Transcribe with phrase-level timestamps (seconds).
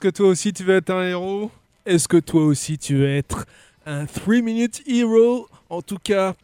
[0.00, 1.50] Est-ce que toi aussi tu veux être un héros?
[1.84, 3.44] Est-ce que toi aussi tu veux être
[3.84, 5.46] un 3-minute hero?
[5.68, 6.34] En tout cas,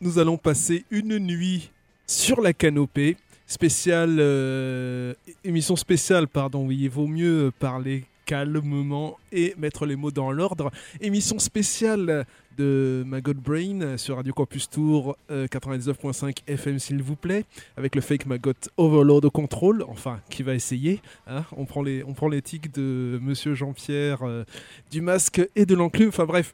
[0.00, 1.72] nous allons passer une nuit
[2.06, 3.16] sur la canopée.
[3.48, 10.12] Spéciale, euh, émission spéciale, pardon, oui, il vaut mieux parler calmement et mettre les mots
[10.12, 10.70] dans l'ordre.
[11.00, 12.24] Émission spéciale
[12.56, 17.44] de Maggot Brain sur Radio Campus Tour 99.5 FM s'il vous plaît,
[17.76, 21.00] avec le fake Maggot Overload Control, enfin qui va essayer.
[21.26, 21.44] hein.
[21.56, 24.44] on prend les on prend tics de Monsieur Jean-Pierre euh,
[24.90, 26.08] du masque et de l'enclume.
[26.08, 26.52] Enfin bref,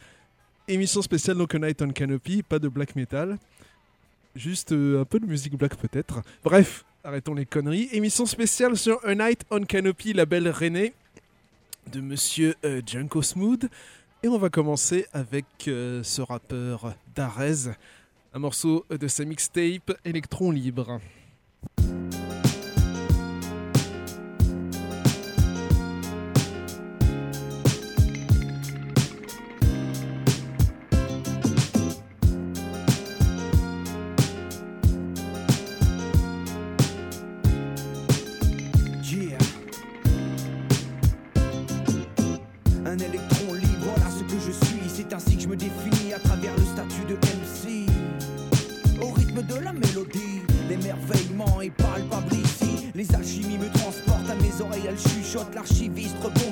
[0.66, 3.38] émission spéciale donc A Night on Canopy, pas de black metal,
[4.34, 6.22] juste euh, un peu de musique black peut-être.
[6.44, 6.84] Bref.
[7.04, 7.88] Arrêtons les conneries.
[7.92, 10.92] Émission spéciale sur A Night on Canopy, la belle René
[11.92, 13.68] de Monsieur euh, Junko Smooth.
[14.24, 17.70] Et on va commencer avec euh, ce rappeur Darez,
[18.34, 21.00] un morceau de sa mixtape Electron Libre.
[45.48, 47.86] Me définis à travers le statut de MC.
[49.00, 52.90] Au rythme de la mélodie, l'émerveillement est palpable ici.
[52.94, 55.54] Les alchimies me transportent à mes oreilles, elles chuchotent.
[55.54, 56.47] L'archiviste rebondit,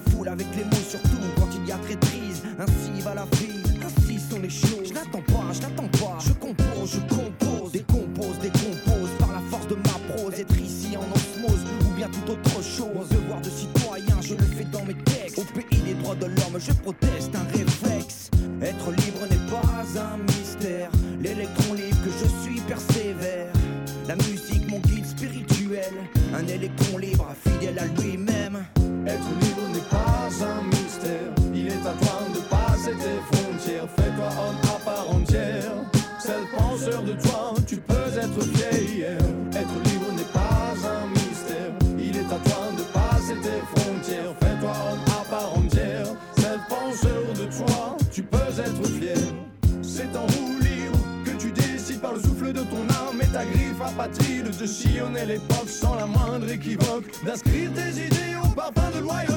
[0.00, 2.42] me défoule avec les mots, surtout quand il y a traîtrise.
[2.58, 4.88] Ainsi va la vie, ainsi sont les choses.
[4.88, 9.68] Je n'attends pas, je n'attends pas, je compose, je compose, décompose, décompose par la force
[9.68, 10.38] de ma prose.
[10.38, 12.88] Être ici en osmose ou bien tout autre chose.
[12.94, 15.38] Mon devoir de citoyen, je le fais dans mes textes.
[15.38, 17.19] Au pays des droits de l'homme, je proteste
[55.00, 59.29] sillonner l'époque sans la moindre équivoque, d'inscrire tes idées au parfum de loyauté.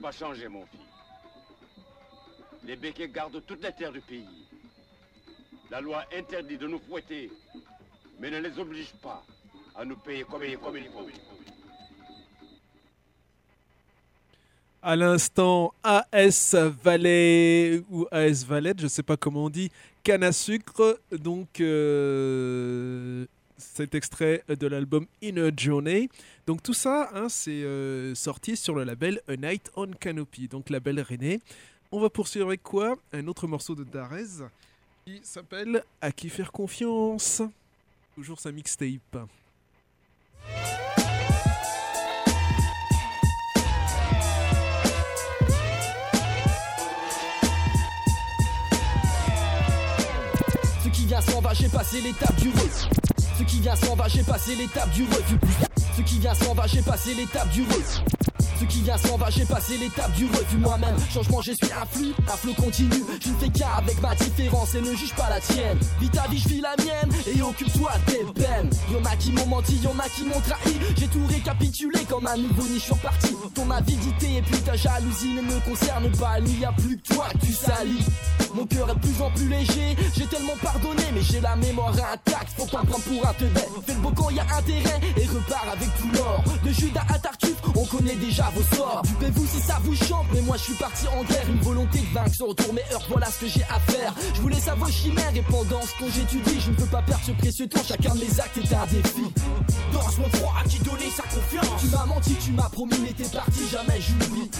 [0.00, 0.80] Pas changé, mon fils.
[2.64, 4.26] Les béquets gardent toutes les terres du pays.
[5.70, 7.30] La loi interdit de nous fouetter,
[8.18, 9.22] mais ne les oblige pas
[9.74, 10.90] à nous payer comme comme il.
[14.80, 19.70] À l'instant, AS Valet ou AS Valette, je ne sais pas comment on dit,
[20.04, 20.98] canne à sucre.
[21.12, 23.26] Donc, euh,
[23.58, 26.08] cet extrait de l'album Inner Journey.
[26.46, 30.70] Donc, tout ça, hein, c'est euh, sorti sur le label A Night on Canopy, donc
[30.70, 31.40] label René.
[31.92, 32.96] On va poursuivre avec quoi?
[33.12, 34.44] Un autre morceau de Darez
[35.08, 37.40] qui s'appelle À qui faire confiance
[38.14, 39.16] Toujours sa mixtape.
[50.84, 52.50] Ce qui vient s'en va, j'ai passé l'étape du.
[53.38, 55.38] Ce qui vient s'en va, j'ai passé l'étape du refus.
[55.96, 58.02] Ce qui vient s'en va, j'ai passé l'étape du refus.
[58.58, 60.96] Ce qui vient s'en va, j'ai passé l'étape du refus moi-même.
[61.12, 63.04] Changement, je suis un flux, un flot continu.
[63.24, 65.78] Je ne fais qu'un avec ma différence et ne juge pas la tienne.
[66.00, 68.26] Vis ta vie, je vis la mienne et occupe-toi tes.
[68.92, 70.78] Y'en a qui m'ont menti, y'en a qui m'ont trahi.
[70.96, 73.36] J'ai tout récapitulé comme un nouveau nid, je suis.
[73.54, 76.38] Ton avidité et puis ta jalousie ne me concerne pas.
[76.38, 78.04] Il n'y a plus que toi tu salis.
[78.54, 81.92] Mon cœur est de plus en plus léger, j'ai tellement pardonné, mais j'ai la mémoire
[81.92, 82.52] intacte.
[82.56, 83.60] Faut pas prendre pour un teubé.
[83.86, 86.42] Fais le beau quand y a intérêt et repars avec tout l'or.
[86.64, 89.02] De Judas à Tartuffe, on connaît déjà vos sorts.
[89.04, 91.44] Dupez-vous si ça vous chante, mais moi je suis parti en guerre.
[91.48, 94.14] Une volonté de vaincre sans retour, mais heures, voilà ce que j'ai à faire.
[94.34, 97.32] Je voulais savoir chimère et pendant ce que j'étudie, je ne peux pas perdre ce
[97.32, 97.82] précieux temps.
[97.86, 99.24] Chacun de mes actes est un défi.
[99.92, 101.80] Danse mon froid à qui donner sa confiance.
[101.80, 104.50] Tu m'as menti, tu m'as promis, mais t'es parti, jamais j'oublie.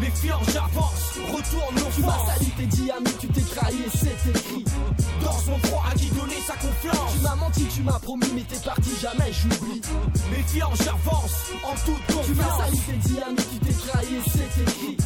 [0.00, 4.64] Méfiant, j'avance, retourne Tu m'as sali, t'es dit ami, tu t'es trahi et c'est écrit.
[5.22, 7.12] Danse mon froid à qui donner sa confiance.
[7.14, 9.80] Tu m'as menti, tu m'as promis, mais t'es parti, jamais j'oublie.
[10.30, 12.58] Méfiant, j'avance, en toute Tu m'as confiance.
[12.58, 14.96] sali, t'es dit ami, tu t'es trahi et c'est écrit.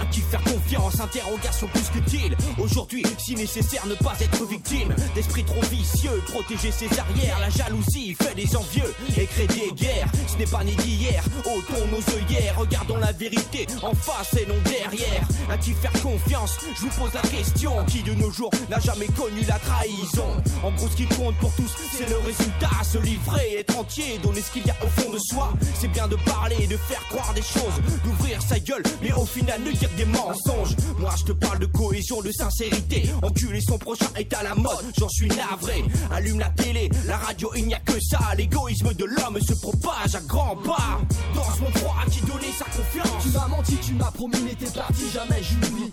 [0.00, 2.36] À qui faire confiance, interrogation plus qu'utile.
[2.58, 7.38] Aujourd'hui, si nécessaire, ne pas être victime d'esprit trop vicieux, protéger ses arrières.
[7.40, 10.10] La jalousie fait des envieux et crée des guerres.
[10.26, 12.58] Ce n'est pas né d'hier, ôtons nos œillères.
[12.58, 15.26] Regardons la vérité en face et non derrière.
[15.50, 17.72] À qui faire confiance, je vous pose la question.
[17.86, 20.42] Qui de nos jours n'a jamais connu la trahison?
[20.62, 22.70] En gros, ce qui compte pour tous, c'est le résultat.
[22.82, 25.52] Se livrer, être entier, donner ce qu'il y a au fond de soi.
[25.74, 29.60] C'est bien de parler, de faire croire des choses, d'ouvrir sa gueule, mais au final
[29.62, 30.76] ne dire des mensonges.
[30.98, 33.10] Moi, je te parle de cohésion, de sincérité.
[33.22, 35.84] Enculer son prochain est à la mode, j'en suis navré.
[36.12, 38.18] Allume la télé, la radio, il n'y a que ça.
[38.36, 41.00] L'égoïsme de l'homme se propage à grands pas.
[41.34, 43.26] Danse mon froid à qui donner sa Tu confiance.
[43.34, 45.92] m'as menti, tu m'as promis, mais t'es parti, jamais j'oublie.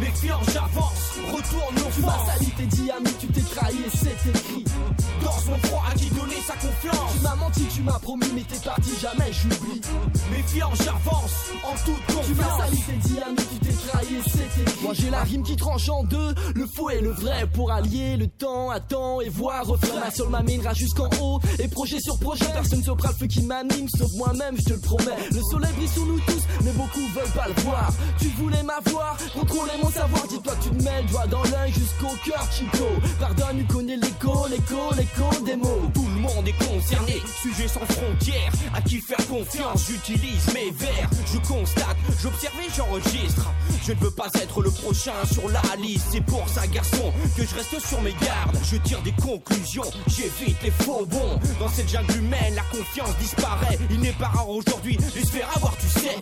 [0.00, 4.64] Méfiant, j'avance, retourne Tu m'as sali, t'es dit ami, tu t'es trahi et c'est écrit.
[5.22, 7.12] Danse mon froid à qui donner sa confiance.
[7.16, 9.80] Tu m'as menti, tu m'as promis, mais t'es parti, jamais j'oublie.
[10.30, 11.32] Méfiant, j'avance,
[11.64, 12.60] en toute Tu m'as confiance.
[12.60, 14.82] sali, t'es dit ami, tu t'es trahi et c'est écrit.
[14.82, 18.16] Moi j'ai la rime qui tranche en deux, le faux et le vrai pour allier
[18.16, 20.00] le temps à temps et voir refrain.
[20.00, 22.44] Ma seule m'amènera jusqu'en haut et projet sur projet.
[22.52, 25.16] Personne saura le feu qui m'anime, sauf moi-même, je te le promets.
[25.30, 27.92] Le soleil brille sur nous tous, mais beaucoup veulent pas le voir.
[28.18, 30.26] Tu voulais m'avoir, contrôler mon savoir.
[30.28, 32.86] Dis-toi tu te mets le doigt dans l'œil jusqu'au cœur, Chico.
[33.20, 35.90] Pardonne, tu connais l'écho, l'écho, l'écho des mots.
[35.94, 38.52] Tout le monde est concerné, sujet sans frontières.
[38.74, 41.08] À qui faire confiance, j'utilise mes vers.
[41.26, 43.50] Je constate, j'observe et j'enregistre.
[43.84, 46.06] Je ne veux pas être le prochain sur la liste.
[46.12, 48.56] C'est pour ça, garçon, que je reste sur mes gardes.
[48.64, 51.38] Je tire des conclusions, j'évite les faux bons.
[51.58, 53.78] Dans cette jungle humaine, la confiance disparaît.
[53.90, 56.16] Il n'est pas rare aujourd'hui de se faire avoir, tu sais.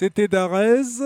[0.00, 1.02] C'était Darez.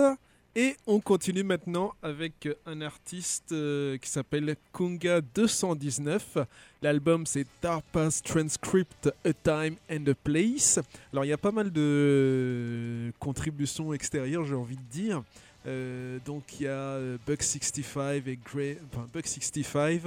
[0.55, 6.37] Et on continue maintenant avec un artiste euh, qui s'appelle Kunga 219.
[6.81, 10.79] L'album c'est Tarpa's Transcript A Time and a Place.
[11.11, 15.23] Alors il y a pas mal de contributions extérieures, j'ai envie de dire.
[15.67, 18.77] Euh, donc il y a euh, Buck 65 et Grey,
[19.13, 20.03] Buck 65,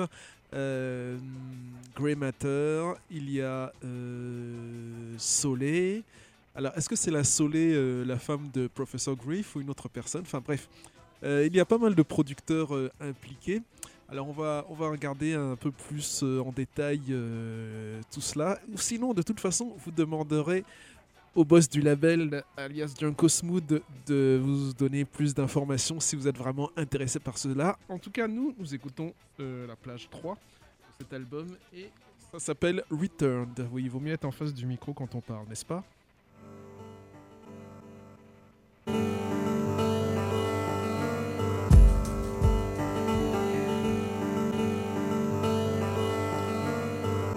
[0.54, 1.18] euh,
[1.95, 6.04] Grey Matter, il y a euh, Soleil.
[6.59, 9.88] Alors, est-ce que c'est la Solé, euh, la femme de Professor Griff ou une autre
[9.88, 10.23] personne?
[10.23, 10.69] Enfin bref,
[11.23, 13.62] Euh, il y a pas mal de producteurs euh, impliqués.
[14.09, 17.00] Alors on va, on va regarder un peu plus euh, en détail
[18.12, 18.59] tout cela.
[18.75, 20.65] Sinon, de toute façon, vous demanderez
[21.37, 26.27] au boss du label, alias Junko Smooth, de, de vous donner plus d'informations si vous
[26.27, 27.79] êtes vraiment intéressé par cela.
[27.88, 30.38] En tout cas, nous, nous écoutons la plage 3 de
[31.05, 31.88] cet album et
[32.33, 33.69] ça s'appelle Returned.
[33.73, 35.85] Oui, il vaut mieux être en face du micro quand on parle, n'est-ce pas?
[38.90, 39.18] Thank you.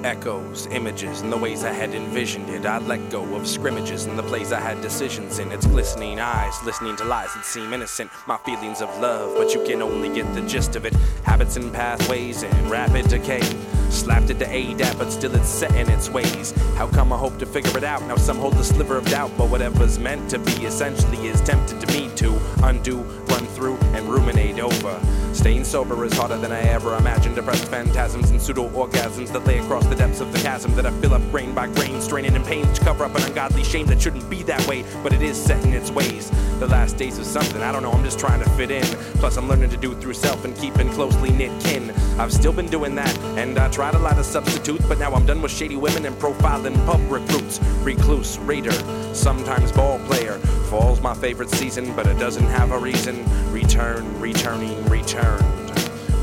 [0.03, 2.65] Echoes, images, and the ways I had envisioned it.
[2.65, 5.51] I'd let go of scrimmages and the plays I had decisions in.
[5.51, 8.09] Its glistening eyes, listening to lies that seem innocent.
[8.25, 10.93] My feelings of love, but you can only get the gist of it.
[11.23, 13.41] Habits and pathways in rapid decay.
[13.89, 16.51] Slapped it to ADAP, but still it's set in its ways.
[16.77, 18.01] How come I hope to figure it out?
[18.03, 21.79] Now some hold a sliver of doubt, but whatever's meant to be essentially is tempted
[21.81, 23.77] to me to undo, run through,
[24.11, 24.99] ruminate over.
[25.33, 27.35] Staying sober is harder than I ever imagined.
[27.35, 30.91] Depressed phantasms and pseudo orgasms that lay across the depths of the chasm that I
[30.99, 34.01] fill up grain by grain, straining in pain to cover up an ungodly shame that
[34.01, 36.29] shouldn't be that way, but it is set in its ways.
[36.59, 38.83] The last days of something, I don't know, I'm just trying to fit in.
[39.19, 41.91] Plus, I'm learning to do through self and keeping closely knit kin.
[42.19, 45.25] I've still been doing that, and I tried a lot of substitutes, but now I'm
[45.25, 47.59] done with shady women and profiling pub recruits.
[47.81, 48.73] Recluse, raider,
[49.13, 50.39] sometimes ball player.
[50.71, 53.25] Fall's my favorite season, but it doesn't have a reason.
[53.51, 55.43] Return, returning, returned.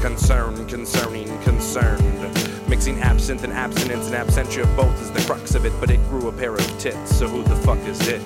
[0.00, 2.66] Concern, concerning, concerned.
[2.66, 6.28] Mixing absinthe and abstinence and absentia, both is the crux of it, but it grew
[6.28, 8.22] a pair of tits, so who the fuck is it?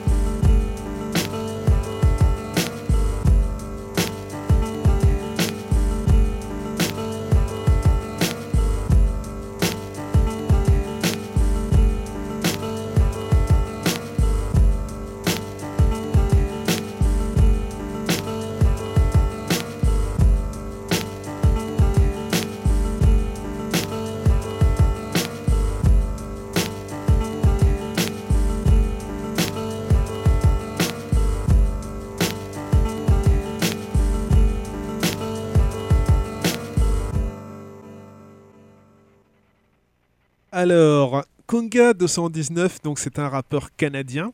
[40.62, 44.32] Alors, Konga 219, donc c'est un rappeur canadien,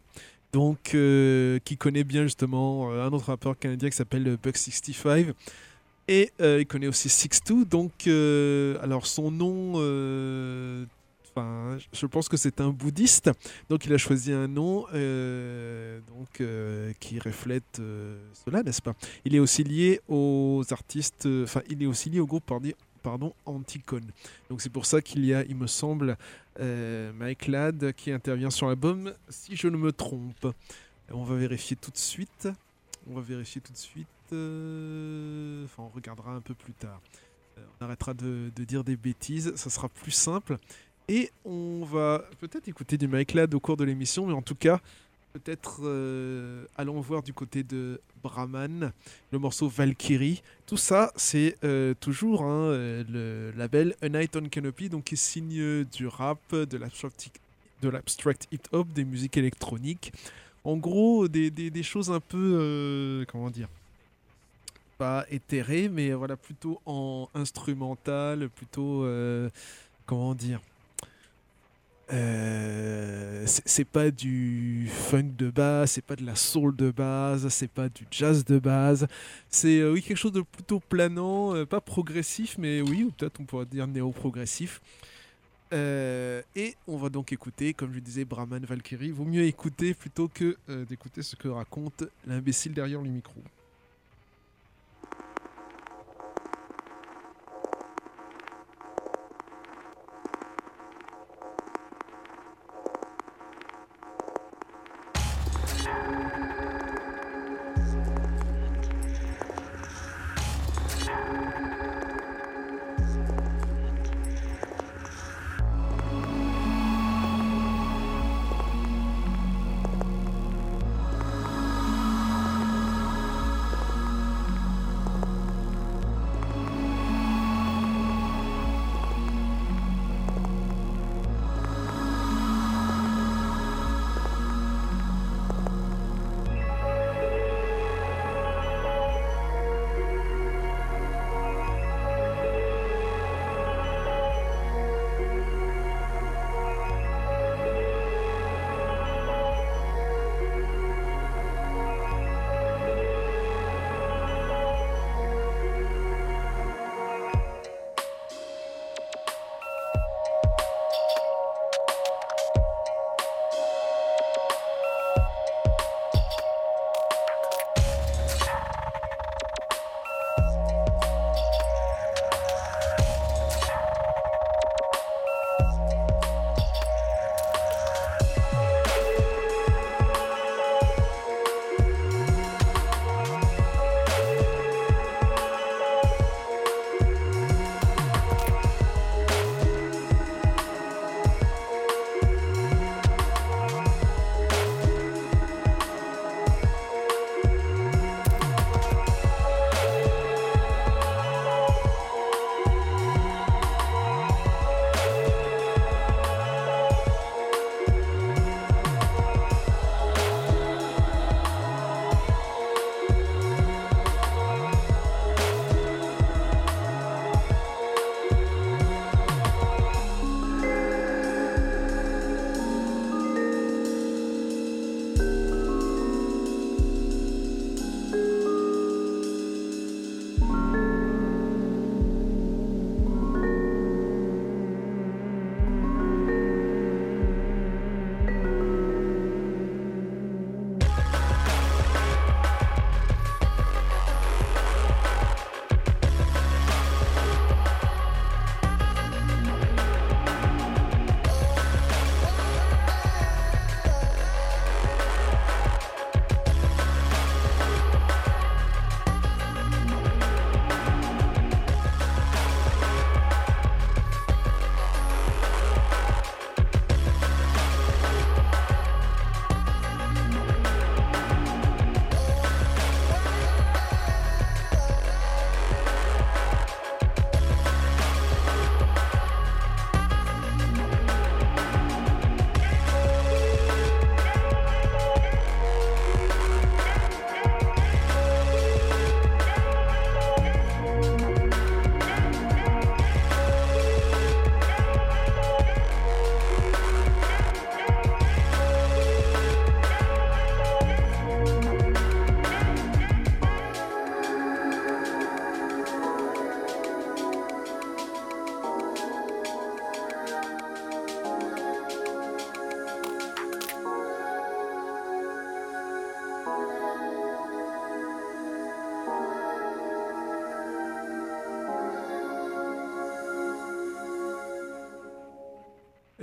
[0.53, 5.29] donc euh, qui connaît bien justement euh, un autre rappeur canadien qui s'appelle Buck 65
[6.07, 7.65] et euh, il connaît aussi 62.
[7.65, 10.85] Donc, euh, alors son nom, euh,
[11.93, 13.31] je pense que c'est un bouddhiste,
[13.71, 18.95] donc il a choisi un nom euh, donc euh, qui reflète euh, cela, n'est-ce pas?
[19.25, 22.69] Il est aussi lié aux artistes, euh, enfin, il est aussi lié au groupe pardon,
[23.09, 24.03] pardon Anticon.
[24.51, 26.19] Donc c'est pour ça qu'il y a, il me semble,
[26.61, 30.47] euh, Mike Ladd qui intervient sur l'album, si je ne me trompe.
[31.11, 32.49] On va vérifier tout de suite.
[33.09, 34.07] On va vérifier tout de suite.
[34.35, 37.01] euh, Enfin, on regardera un peu plus tard.
[37.57, 40.59] Euh, on arrêtera de, de dire des bêtises, ça sera plus simple.
[41.09, 44.55] Et on va peut-être écouter du Mike Ladd au cours de l'émission, mais en tout
[44.55, 44.83] cas,
[45.39, 48.93] peut-être euh, allons voir du côté de Brahman,
[49.31, 50.43] le morceau Valkyrie.
[50.67, 55.17] Tout ça, c'est euh, toujours hein, euh, le label A Night on Canopy, donc qui
[55.17, 56.77] signe du rap, de
[57.89, 60.13] l'abstract hip-hop, des musiques électroniques.
[60.65, 63.69] En gros, des, choses un peu, comment dire,
[64.99, 69.07] pas éthérées, mais voilà, plutôt en instrumental, plutôt,
[70.05, 70.61] comment dire,
[72.11, 77.71] euh, c'est pas du funk de base, c'est pas de la soul de base, c'est
[77.71, 79.07] pas du jazz de base.
[79.51, 83.41] C'est euh, oui quelque chose de plutôt planant, euh, pas progressif, mais oui, ou peut-être
[83.41, 84.81] on pourrait dire néo-progressif.
[85.71, 89.11] Et on va donc écouter, comme je disais, Brahman Valkyrie.
[89.11, 90.57] Vaut mieux écouter plutôt que
[90.89, 93.43] d'écouter ce que raconte l'imbécile derrière le micro.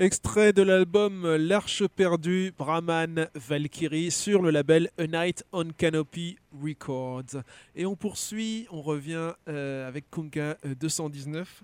[0.05, 7.41] Extrait de l'album L'Arche perdue, Brahman Valkyrie sur le label A Night on Canopy Records.
[7.75, 11.63] Et on poursuit, on revient euh, avec Kunga euh, 219.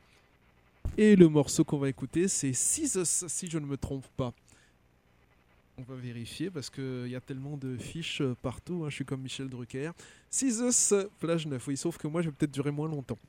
[0.97, 4.33] Et le morceau qu'on va écouter, c'est Scissors, si je ne me trompe pas.
[5.77, 8.81] On va vérifier parce qu'il y a tellement de fiches euh, partout.
[8.83, 9.91] hein, je suis comme Michel Drucker.
[10.31, 11.67] Scissors, euh, plage 9.
[11.67, 13.19] Oui, sauf que moi, je vais peut-être durer moins longtemps.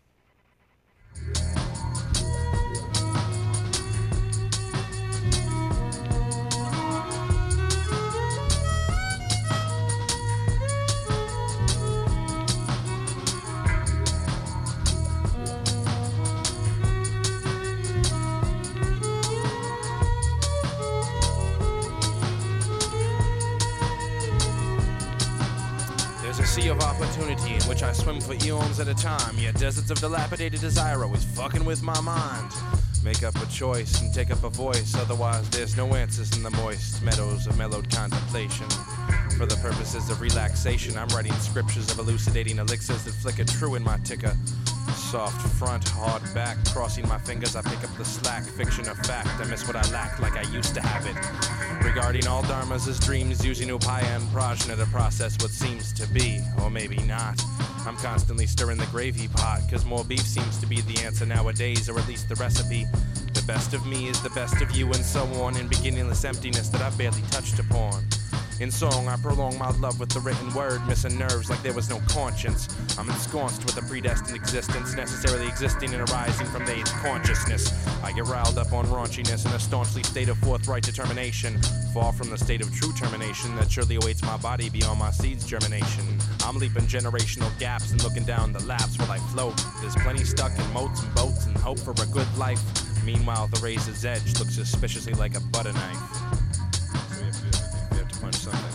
[27.73, 29.35] Which I swim for eons at a time.
[29.39, 32.53] Yet deserts of dilapidated desire always fucking with my mind.
[33.05, 36.51] Make up a choice and take up a voice, otherwise there's no answers in the
[36.51, 38.69] moist meadows of mellowed contemplation.
[39.37, 43.83] For the purposes of relaxation, I'm writing scriptures of elucidating elixirs that flicker true in
[43.83, 44.37] my ticker.
[44.95, 48.45] Soft front, hard back, crossing my fingers, I pick up the slack.
[48.45, 51.85] Fiction or fact, I miss what I lack like I used to have it.
[51.85, 56.41] Regarding all dharmas as dreams, using upaya and prajna to process what seems to be,
[56.63, 57.43] or maybe not.
[57.87, 61.89] I'm constantly stirring the gravy pot, cause more beef seems to be the answer nowadays,
[61.89, 62.87] or at least the recipe.
[63.35, 66.69] The best of me is the best of you, and so on, in beginningless emptiness
[66.69, 68.05] that I've barely touched upon.
[68.63, 71.91] In song, I prolong my love with the written word, missing nerves like there was
[71.91, 72.69] no conscience.
[72.97, 77.73] I'm ensconced with a predestined existence, necessarily existing and arising from the age consciousness.
[78.05, 81.61] I get riled up on raunchiness in a staunchly state of forthright determination,
[81.93, 85.45] far from the state of true termination that surely awaits my body beyond my seed's
[85.45, 86.05] germination.
[86.45, 89.61] I'm leaping generational gaps and looking down the laps while I float.
[89.81, 92.63] There's plenty stuck in moats and boats and hope for a good life.
[93.05, 96.42] Meanwhile, the razor's edge looks suspiciously like a butter knife.
[98.23, 98.72] Punch something.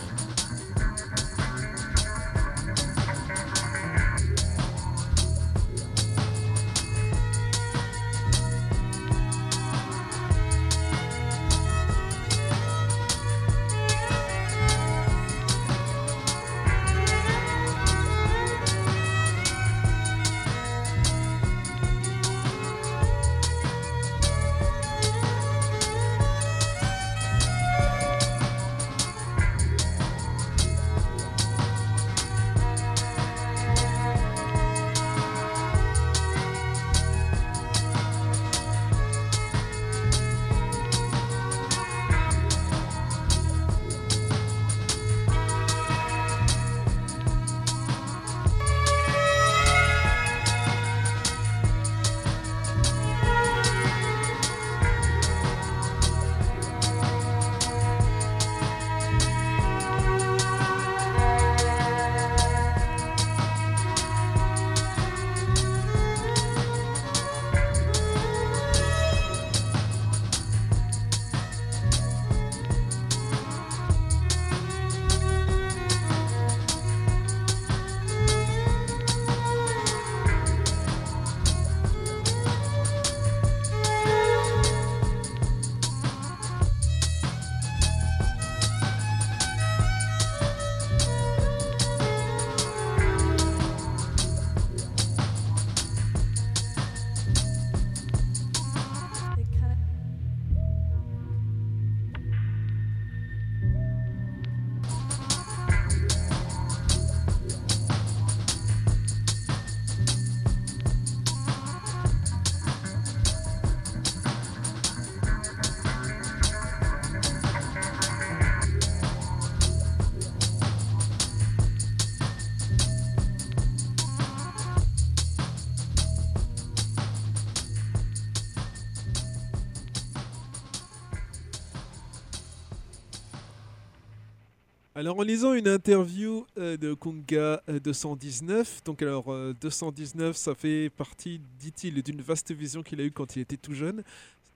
[134.98, 140.56] Alors en lisant une interview euh, de Kunga euh, 219, donc alors euh, 219 ça
[140.56, 144.02] fait partie, dit-il, d'une vaste vision qu'il a eue quand il était tout jeune.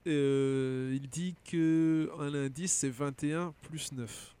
[0.05, 4.35] Euh, il dit que un indice c'est 21 plus 9.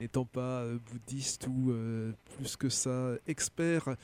[0.00, 3.96] N'étant pas euh, bouddhiste ou euh, plus que ça expert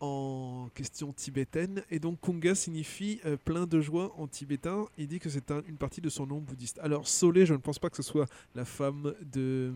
[0.00, 4.84] en question tibétaine, et donc Kunga signifie euh, plein de joie en tibétain.
[4.98, 6.78] Il dit que c'est un- une partie de son nom bouddhiste.
[6.82, 9.72] Alors Solé, je ne pense pas que ce soit la femme de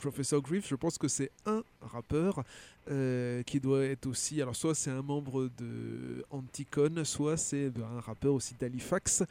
[0.00, 2.42] Professor Griff, je pense que c'est un rappeur
[2.90, 4.40] euh, qui doit être aussi.
[4.40, 9.22] Alors, soit c'est un membre de Anticon, soit c'est un rappeur aussi d'Halifax.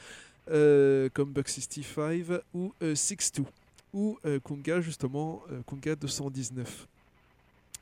[0.49, 3.43] euh, comme Buck 65 ou euh, 6-2
[3.93, 6.87] ou euh, Kunga justement, Kunga 219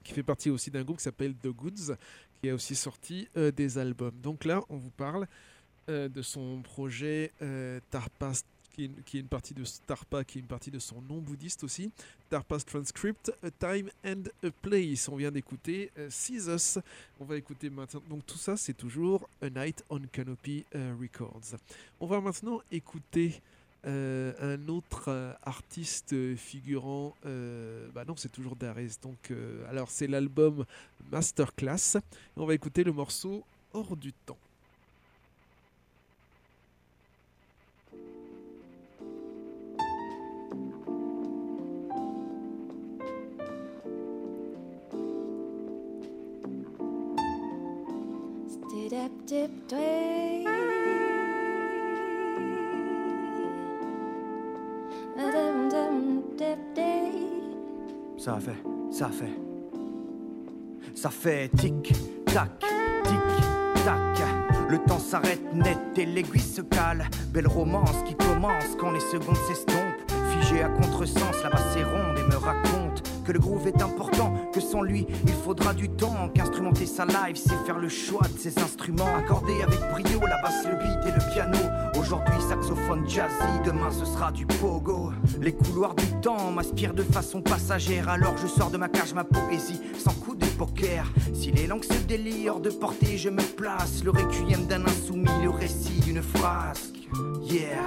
[0.04, 1.96] qui fait partie aussi d'un groupe qui s'appelle The Goods
[2.42, 4.14] qui a aussi sorti des albums.
[4.24, 5.28] Donc là, on vous parle
[5.88, 8.42] de son projet euh, Tarpas
[8.78, 11.92] qui est, une partie de Tarpa, qui est une partie de son nom bouddhiste aussi.
[12.30, 15.10] Tarpa's Transcript, A Time and a Place.
[15.10, 16.10] On vient d'écouter euh.
[17.20, 18.04] On va écouter maintenant.
[18.10, 21.58] Donc tout ça, c'est toujours A Night on Canopy euh, Records.
[22.00, 23.42] On va maintenant écouter
[23.86, 27.16] euh, un autre euh, artiste figurant.
[27.24, 29.00] bah non, c'est toujours Darès.
[29.02, 29.34] Donc,
[29.70, 30.66] alors c'est l'album
[31.12, 31.98] Masterclass.
[32.36, 34.38] On va écouter le morceau Hors du temps.
[58.18, 58.58] Ça fait,
[58.92, 59.34] ça fait.
[60.94, 61.94] Ça fait tic,
[62.26, 63.98] tac, tic, tac.
[64.70, 67.06] Le temps s'arrête net et l'aiguille se cale.
[67.32, 70.12] Belle romance qui commence quand les secondes s'estompent.
[70.32, 72.77] Figé à contresens, la basse est ronde et me raconte
[73.28, 76.30] que le groove est important, que sans lui il faudra du temps.
[76.34, 79.14] Qu'instrumenter sa live, c'est faire le choix de ses instruments.
[79.18, 81.58] Accorder avec brio la basse, le beat et le piano.
[82.00, 85.12] Aujourd'hui saxophone jazzy, demain ce sera du pogo.
[85.42, 88.08] Les couloirs du temps m'aspirent de façon passagère.
[88.08, 91.12] Alors je sors de ma cage ma poésie sans coup de poker.
[91.34, 94.04] Si les langues se délire de portée, je me place.
[94.06, 96.96] Le requiem d'un insoumis, le récit d'une frasque.
[97.44, 97.84] Yeah,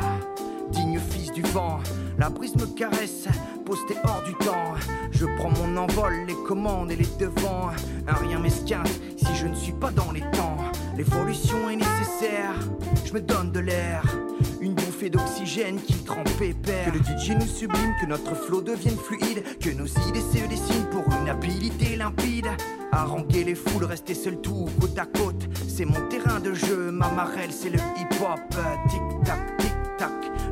[0.70, 1.80] digne fils du vent.
[2.20, 3.28] La brise me caresse,
[3.64, 4.74] posté hors du temps.
[5.10, 7.70] Je prends mon envol, les commandes et les devants.
[8.06, 10.58] Un rien m'esquinte si je ne suis pas dans les temps.
[10.98, 12.52] L'évolution est nécessaire,
[13.06, 14.02] je me donne de l'air.
[14.60, 16.92] Une bouffée d'oxygène qui trempe pépère.
[16.92, 19.42] Que le DJ nous sublime, que notre flot devienne fluide.
[19.58, 22.48] Que nos idées se dessinent pour une habilité limpide.
[22.92, 25.48] Haranguer les foules, rester seul tout côte à côte.
[25.66, 28.40] C'est mon terrain de jeu, ma marelle, c'est le hip-hop.
[28.90, 29.59] Tic-tac,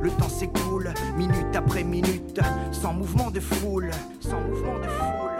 [0.03, 2.41] le temps s'écoule, minute après minute,
[2.73, 5.38] sans mouvement de foule, sans mouvement de foule.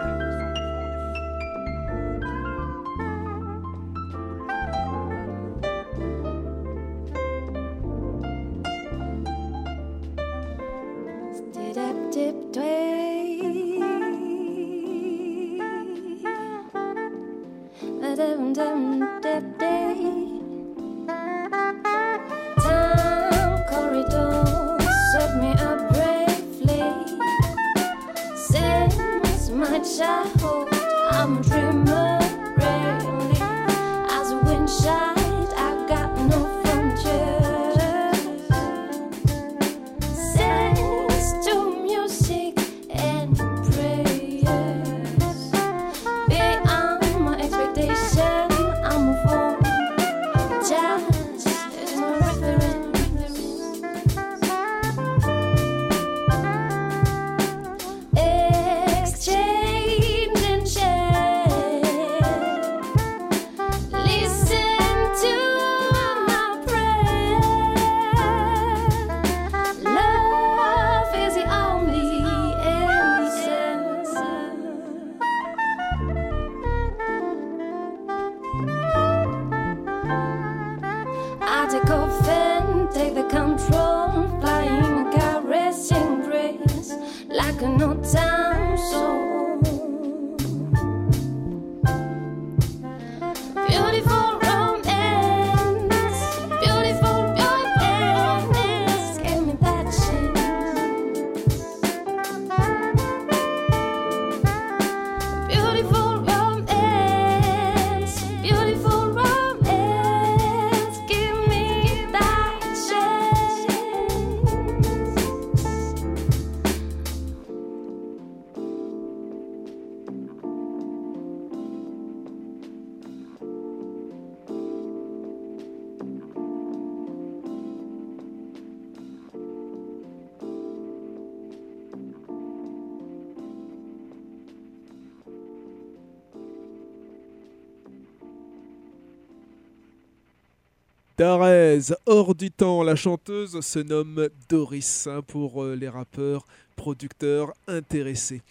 [141.19, 146.45] Darès, hors du temps, la chanteuse se nomme Doris pour euh, les rappeurs,
[146.77, 148.41] producteurs intéressés.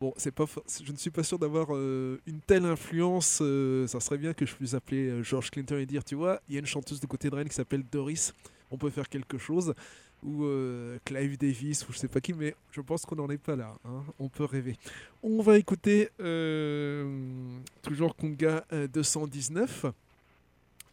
[0.00, 3.40] Bon, je ne suis pas sûr d'avoir euh, une telle influence.
[3.42, 6.54] Euh, ça serait bien que je puisse appeler George Clinton et dire, tu vois, il
[6.54, 8.32] y a une chanteuse de côté de Rennes qui s'appelle Doris.
[8.70, 9.74] On peut faire quelque chose.
[10.24, 10.46] Ou
[11.04, 13.74] Clive Davis, ou je sais pas qui, mais je pense qu'on n'en est pas là.
[13.84, 14.04] Hein.
[14.20, 14.76] On peut rêver.
[15.24, 16.10] On va écouter
[17.82, 19.86] toujours Conga 219.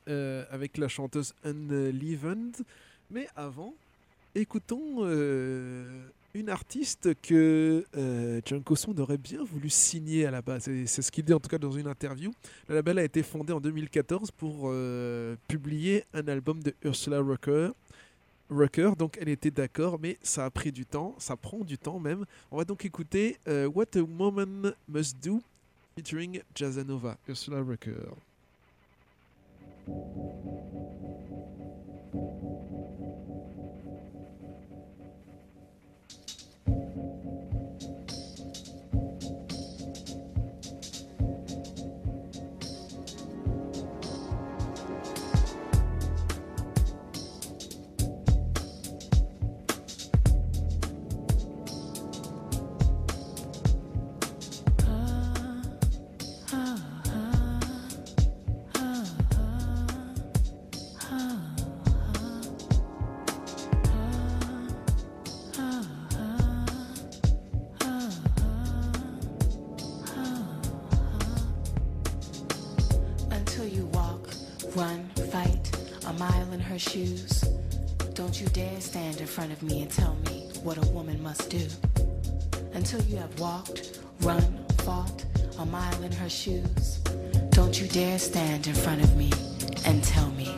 [0.10, 2.64] Euh, avec la chanteuse Anne Levend.
[3.12, 3.76] Mais avant,
[4.36, 10.70] écoutons euh, une artiste que euh, John Cosson aurait bien voulu signer à la base.
[10.86, 12.32] C'est ce qu'il dit en tout cas dans une interview.
[12.68, 17.70] Le label a été fondé en 2014 pour euh, publier un album de Ursula Rucker.
[18.50, 22.00] Rucker, donc elle était d'accord, mais ça a pris du temps, ça prend du temps
[22.00, 22.26] même.
[22.52, 25.42] On va donc écouter What a Woman Must Do
[25.96, 28.16] featuring Jazzanova, Ursula Rucker.
[29.90, 31.49] Thank you.
[78.40, 81.50] Don't you dare stand in front of me and tell me what a woman must
[81.50, 81.68] do.
[82.74, 85.26] Until you have walked, run, fought
[85.58, 87.00] a mile in her shoes.
[87.50, 89.30] Don't you dare stand in front of me
[89.86, 90.58] and tell me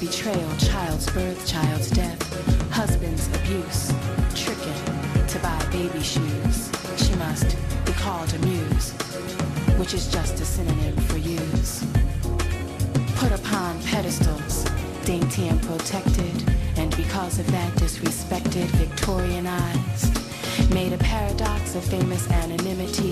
[0.00, 3.92] betrayal, child's birth, child's death, husband's abuse,
[4.34, 6.70] tricking to buy baby shoes.
[6.96, 8.92] She must be called a muse,
[9.76, 11.84] which is just a synonym for use.
[13.16, 14.64] Put upon pedestals,
[15.04, 16.48] dainty and protected,
[16.78, 20.16] and because of that disrespected, Victorianized.
[20.72, 23.09] Made a paradox of famous anonymity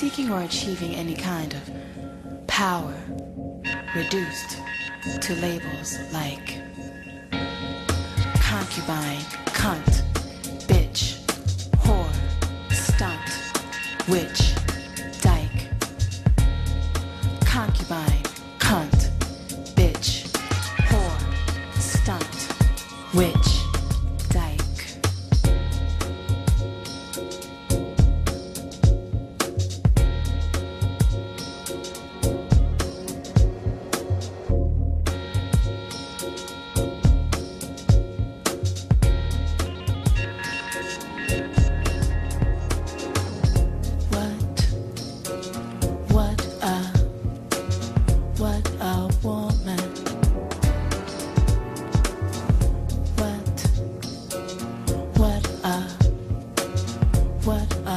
[0.00, 2.94] seeking or achieving any kind of power
[3.94, 4.56] reduced
[5.20, 6.59] to labels like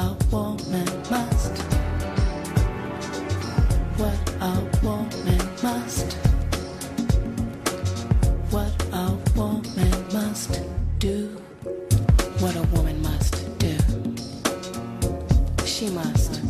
[0.03, 1.57] a woman must.
[4.01, 6.13] What a woman must.
[8.51, 10.61] What a woman must
[10.99, 11.17] do.
[12.41, 13.77] What a woman must do.
[15.65, 16.41] She must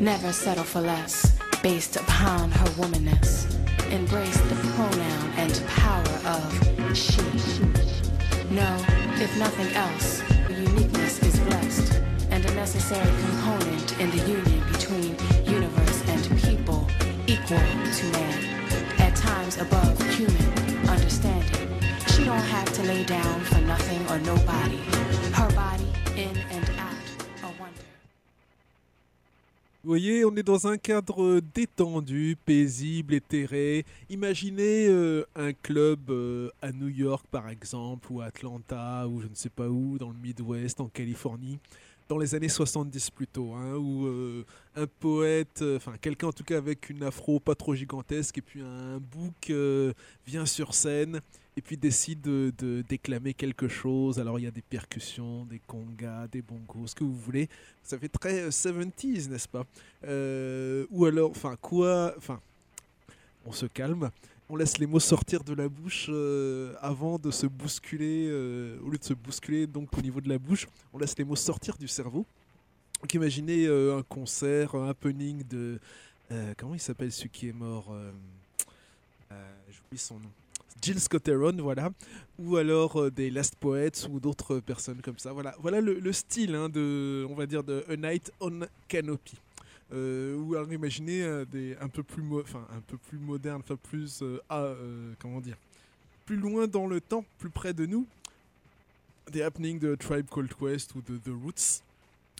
[0.00, 3.32] never settle for less based upon her womanness.
[3.90, 7.22] Embrace the pronoun and power of she.
[8.50, 8.70] No,
[9.24, 10.23] if nothing else,
[11.44, 16.86] blessed and a necessary component in the union between universe and people,
[17.26, 18.44] equal to man,
[18.98, 21.68] at times above human understanding.
[22.08, 25.03] She don't have to lay down for nothing or nobody.
[29.84, 33.84] Vous voyez, on est dans un cadre détendu, paisible, éthéré.
[34.08, 39.26] Imaginez euh, un club euh, à New York, par exemple, ou à Atlanta, ou je
[39.26, 41.58] ne sais pas où, dans le Midwest, en Californie,
[42.08, 44.44] dans les années 70 plutôt, hein, où euh,
[44.76, 48.42] un poète, euh, enfin quelqu'un en tout cas avec une afro pas trop gigantesque, et
[48.42, 49.92] puis un bouc euh,
[50.26, 51.20] vient sur scène
[51.56, 54.18] et puis décide de, déclamer quelque chose.
[54.18, 57.48] Alors il y a des percussions, des congas, des bongos, ce que vous voulez.
[57.82, 59.64] Ça fait très euh, 70s, n'est-ce pas?
[60.04, 62.40] Euh, Ou alors, enfin quoi, enfin,
[63.46, 64.10] on se calme.
[64.50, 68.90] On laisse les mots sortir de la bouche euh, avant de se bousculer, euh, au
[68.90, 71.78] lieu de se bousculer donc au niveau de la bouche, on laisse les mots sortir
[71.78, 72.26] du cerveau.
[73.00, 75.78] Donc imaginez euh, un concert, un happening de...
[76.30, 78.12] euh, comment il s'appelle celui qui est mort euh,
[79.32, 80.30] euh, J'oublie son nom.
[80.82, 81.90] Jill Scott Heron, voilà,
[82.38, 85.32] ou alors euh, des Last Poets ou d'autres personnes comme ça.
[85.32, 89.36] Voilà, voilà le, le style hein, de, on va dire, de A Night on Canopy.
[89.92, 93.76] Euh, ou alors imaginez euh, des un peu plus, enfin un peu plus moderne, enfin
[93.76, 94.22] plus,
[95.18, 95.56] comment dire,
[96.26, 98.06] plus loin dans le temps, plus près de nous,
[99.30, 101.82] des happenings de Tribe Called Quest ou de The Roots.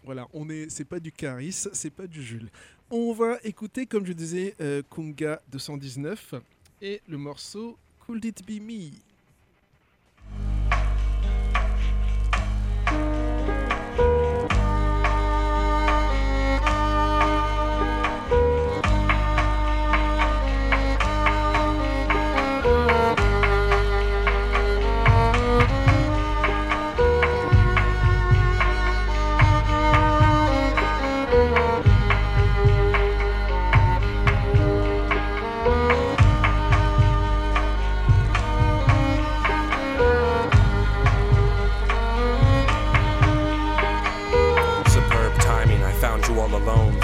[0.04, 2.50] Voilà, on est, c'est pas du Caris, c'est pas du Jules.
[2.90, 4.54] On va écouter, comme je disais,
[4.90, 6.34] Kunga 219
[6.82, 8.92] et le morceau Could It Be Me.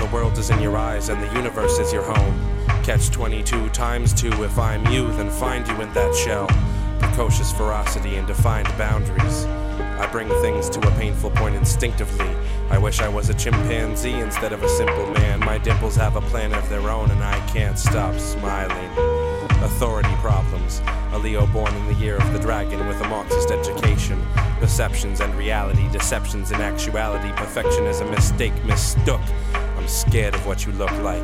[0.01, 2.35] The world is in your eyes and the universe is your home.
[2.83, 6.47] Catch 22 times 2 if I'm you, then find you in that shell.
[6.99, 9.45] Precocious ferocity and defined boundaries.
[9.45, 12.35] I bring things to a painful point instinctively.
[12.71, 15.39] I wish I was a chimpanzee instead of a simple man.
[15.41, 18.89] My dimples have a plan of their own and I can't stop smiling.
[19.63, 20.81] Authority problems.
[21.13, 24.19] A Leo born in the year of the dragon with a Marxist education.
[24.61, 27.31] Perceptions and reality, deceptions and actuality.
[27.33, 29.21] Perfection is a mistake, mistook.
[29.91, 31.23] Scared of what you look like.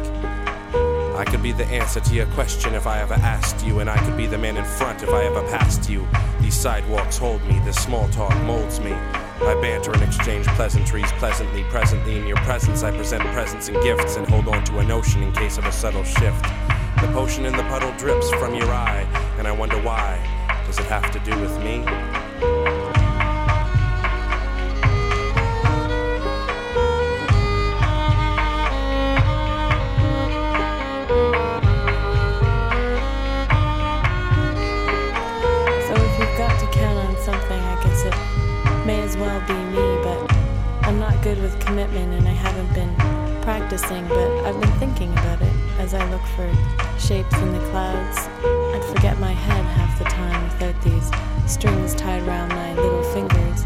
[1.15, 3.97] I could be the answer to your question if I ever asked you, and I
[4.05, 6.07] could be the man in front if I ever passed you.
[6.41, 8.93] These sidewalks hold me, this small talk molds me.
[8.93, 11.63] I banter and exchange pleasantries pleasantly.
[11.65, 15.23] Presently, in your presence, I present presents and gifts and hold on to a notion
[15.23, 16.43] in case of a subtle shift.
[17.01, 19.07] The potion in the puddle drips from your eye,
[19.39, 20.19] and I wonder why.
[20.67, 21.85] Does it have to do with me?
[41.67, 42.95] Commitment and I haven't been
[43.43, 46.47] practicing, but I've been thinking about it as I look for
[46.99, 48.19] shapes in the clouds.
[48.75, 51.11] I'd forget my head half the time without these
[51.53, 53.65] strings tied around my little fingers.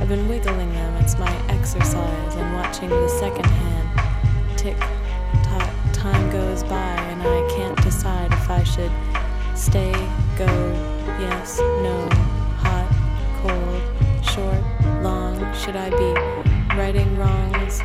[0.00, 4.76] I've been wiggling them, it's my exercise, and watching the second hand tick
[5.44, 5.70] tock.
[5.92, 8.92] Time goes by, and I can't decide if I should
[9.54, 9.92] stay,
[10.36, 10.50] go,
[11.20, 12.08] yes, no,
[12.58, 12.88] hot,
[13.40, 15.36] cold, short, long.
[15.54, 16.45] Should I be
[16.76, 17.80] righting wrongs?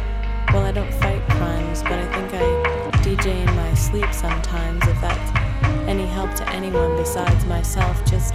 [0.52, 4.86] Well, I don't fight crimes, but I think I DJ in my sleep sometimes.
[4.86, 5.32] If that's
[5.88, 8.34] any help to anyone besides myself, just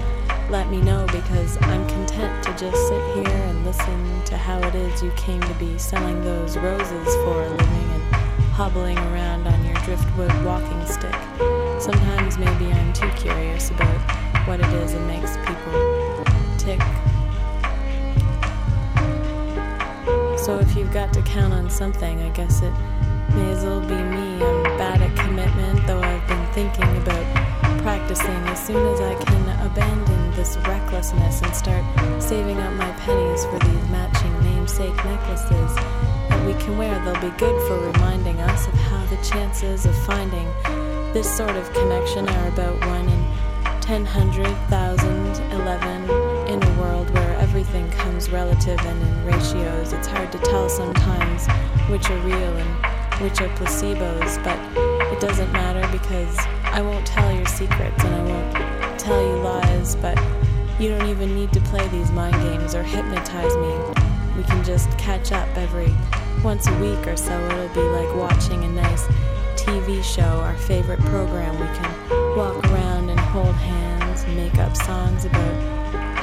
[0.49, 4.75] let me know because I'm content to just sit here and listen to how it
[4.75, 8.03] is you came to be selling those roses for a living and
[8.55, 11.15] hobbling around on your driftwood walking stick.
[11.79, 14.01] Sometimes maybe I'm too curious about
[14.49, 17.16] what it is that makes people tick.
[20.47, 22.73] So if you've got to count on something, I guess it
[23.35, 24.45] may as well be me.
[24.45, 27.27] I'm bad at commitment, though I've been thinking about
[27.83, 31.83] practicing as soon as I can abandon this recklessness and start
[32.23, 35.75] saving up my pennies for these matching namesake necklaces
[36.29, 36.95] that we can wear.
[37.05, 40.47] They'll be good for reminding us of how the chances of finding
[41.13, 46.05] this sort of connection are about one in ten hundred thousand eleven
[46.47, 47.26] in a world where
[47.57, 49.95] everything comes relative and in ratios.
[49.95, 51.47] It's hard to tell sometimes
[51.89, 54.59] which are real and which are placebos, but
[55.11, 59.97] it doesn't matter because I won't tell your secrets and I won't tell you lies,
[59.97, 60.19] but
[60.79, 63.73] you don't even need to play these mind games or hypnotize me.
[64.37, 65.95] We can just catch up every
[66.45, 67.43] once a week or so.
[67.49, 69.07] It'll be like watching a nice
[69.57, 71.55] TV show, our favorite program.
[71.59, 75.76] We can walk around and hold hands and make up songs about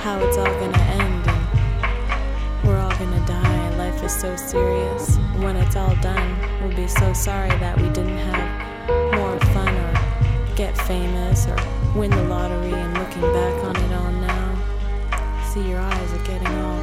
[0.03, 3.77] how it's all gonna end and we're all gonna die.
[3.77, 5.15] Life is so serious.
[5.37, 10.55] When it's all done, we'll be so sorry that we didn't have more fun or
[10.57, 11.55] get famous or
[11.95, 15.41] win the lottery and looking back on it all now.
[15.53, 16.79] See, your eyes are getting all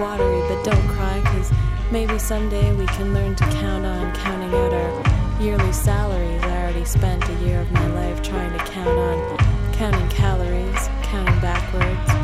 [0.00, 1.52] watery, but don't cry, cause
[1.92, 6.42] maybe someday we can learn to count on counting out our yearly salaries.
[6.42, 11.40] I already spent a year of my life trying to count on counting calories, counting
[11.40, 12.15] backwards.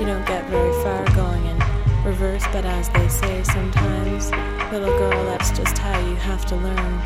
[0.00, 1.58] You don't get very far going in
[2.06, 4.30] reverse, but as they say sometimes,
[4.72, 7.02] little girl, that's just how you have to learn.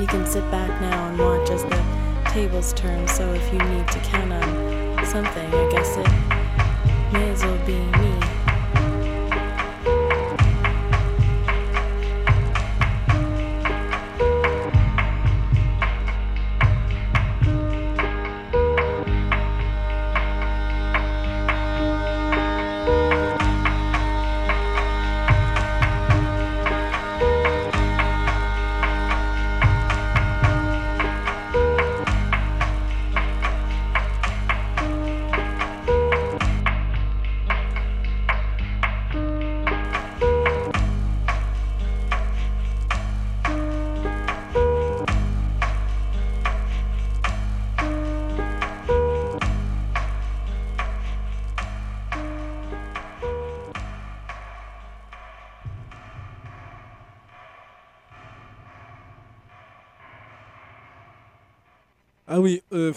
[0.00, 1.84] You can sit back now and watch as the
[2.30, 7.42] tables turn, so if you need to count on something, I guess it may as
[7.42, 8.27] well be me.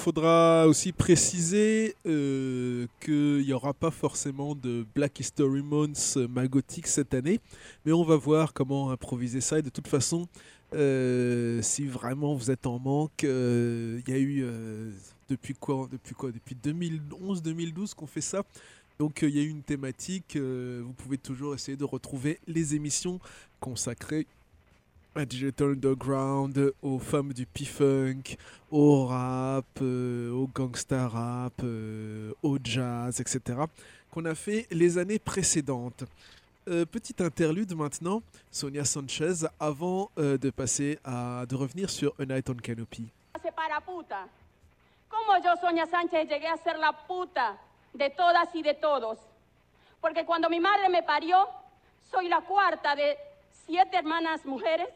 [0.02, 6.88] Faudra aussi préciser euh, qu'il n'y aura pas forcément de Black History Month euh, Magotic
[6.88, 7.40] cette année,
[7.86, 9.60] mais on va voir comment improviser ça.
[9.60, 10.28] Et de toute façon,
[10.74, 14.44] euh, si vraiment vous êtes en manque, il y a eu
[15.30, 18.42] depuis quoi Depuis quoi Depuis 2011-2012 qu'on fait ça.
[18.98, 20.36] Donc il y a eu une thématique.
[20.36, 23.20] vous pouvez toujours essayer de retrouver les émissions
[23.60, 24.26] consacrées
[25.16, 28.38] à Digital Underground, aux femmes du P-Funk,
[28.72, 33.60] au rap, euh, au gangsta rap, euh, au jazz, etc.
[34.10, 36.06] qu'on a fait les années précédentes.
[36.68, 42.26] Euh, petite interlude maintenant, Sonia Sanchez, avant euh, de passer à de revenir sur A
[42.26, 43.10] Night on Canopy.
[43.42, 44.28] se para puta.
[45.10, 47.58] ¿Cómo yo, Sonia Sánchez, llegué a ser la puta
[47.94, 49.18] de todas y de todos?
[50.00, 51.48] Porque cuando mi madre me parió,
[52.12, 53.18] soy la cuarta de
[53.66, 54.88] siete hermanas mujeres.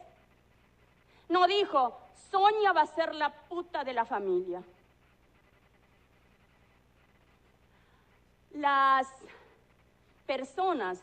[1.29, 1.97] No dijo,
[2.31, 4.61] Sonia va a ser la puta de la familia.
[8.53, 9.07] Las
[10.25, 10.99] personas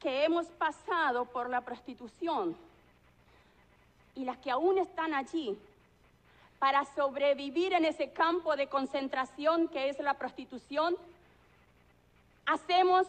[0.00, 2.56] que hemos pasado por la prostitución
[4.14, 5.56] y las que aún están allí
[6.58, 10.96] para sobrevivir en ese campo de concentración que es la prostitución,
[12.46, 13.06] hacemos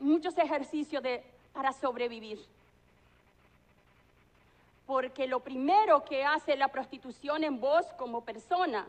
[0.00, 2.44] muchos ejercicios de, para sobrevivir.
[4.90, 8.88] Porque lo primero que hace la prostitución en vos como persona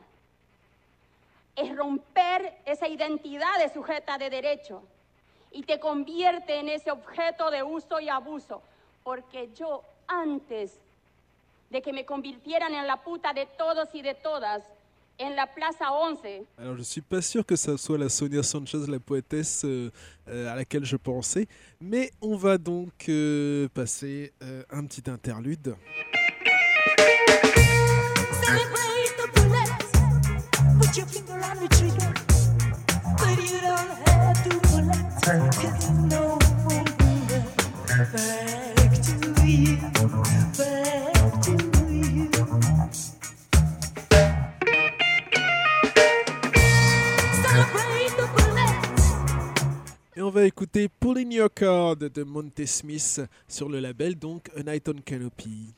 [1.56, 4.82] es romper esa identidad de sujeta de derecho
[5.52, 8.64] y te convierte en ese objeto de uso y abuso.
[9.04, 10.76] Porque yo antes
[11.70, 14.64] de que me convirtieran en la puta de todos y de todas,
[15.20, 16.18] en la Plaza 11,
[16.58, 19.92] Alors, je suis pas sûr que ça soit la Sonia Sanchez, la poétesse euh,
[20.28, 21.48] euh, à laquelle je pensais,
[21.80, 25.76] mais on va donc euh, passer euh, un petit interlude.
[28.44, 29.92] Celebrate the bullets.
[40.54, 41.21] Put
[50.32, 55.74] va écouter Pulling Your Card de Monte Smith sur le label, donc A on Canopy.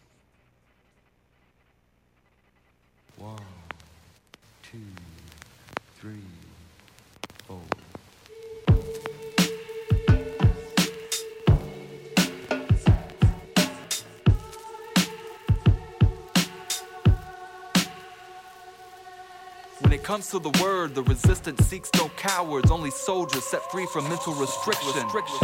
[20.04, 24.34] Comes to the word, the resistance seeks no cowards, only soldiers set free from mental
[24.34, 24.92] restriction.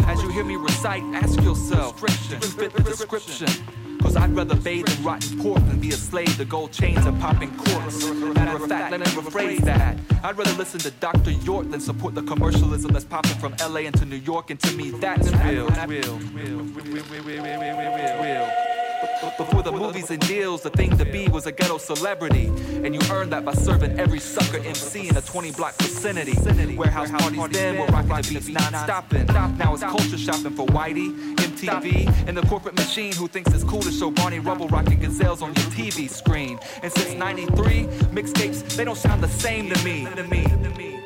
[0.06, 3.48] As you hear me recite, ask yourself, fit the description?
[4.02, 7.20] Cause I'd rather bathe in rotten pork than be a slave to gold chains and
[7.20, 8.06] popping corks.
[8.10, 9.98] Matter of fact, let me rephrase that.
[10.24, 11.32] I'd rather listen to Dr.
[11.32, 14.92] York than support the commercialism that's popping from LA into New York, and to me,
[14.92, 15.68] that's real.
[15.68, 18.79] Real, real, real, real, real, real, real, real.
[19.38, 22.48] Before the movies and deals, the thing to be was a ghetto celebrity.
[22.84, 26.34] And you earned that by serving every sucker MC in a 20 block vicinity.
[26.76, 29.26] Warehouse parties then were rocking the beats non stopping.
[29.28, 33.82] Now it's culture shopping for Whitey, MTV, and the corporate machine who thinks it's cool
[33.82, 36.60] to show Barney Rubble rocking gazelles on your TV screen.
[36.82, 40.99] And since 93, mixtapes, they don't sound the same to me.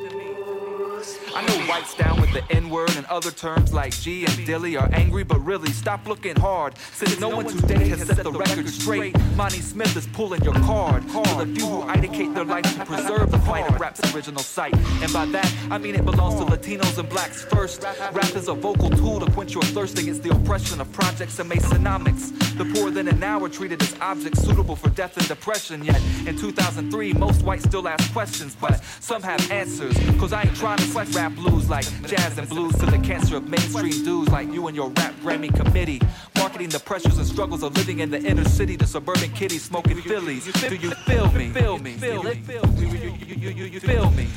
[1.36, 4.78] I know whites down with the N word and other terms like G and Dilly
[4.78, 6.78] are angry, but really stop looking hard.
[6.94, 11.04] Since no one today has set the record straight, Monty Smith is pulling your card.
[11.06, 14.76] For the few who dedicate their life to preserve the plight of rap's original sight.
[15.02, 17.82] And by that, I mean it belongs to Latinos and blacks first.
[17.82, 21.50] Rap is a vocal tool to quench your thirst against the oppression of projects and
[21.50, 22.30] Masonomics.
[22.58, 25.84] The poor then and now are treated as objects suitable for death and depression.
[25.84, 29.98] Yet in 2003, most whites still ask questions, but some have answers.
[30.20, 33.38] Cause I ain't trying to sweat rap blues like jazz and blues to the cancer
[33.38, 36.02] of mainstream dudes like you and your rap Grammy committee.
[36.38, 40.02] Marketing the pressures and struggles of living in the inner city to suburban kiddies smoking
[40.02, 40.52] Phillies.
[40.54, 41.50] Do you feel me?
[41.50, 41.94] Feel me?
[41.94, 42.36] Feel me?
[42.36, 42.88] Feel me?
[42.88, 44.28] You- you Feel me?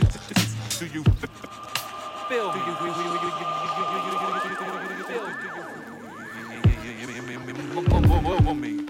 [0.79, 1.03] Do you
[2.29, 2.55] feel
[8.55, 8.86] me?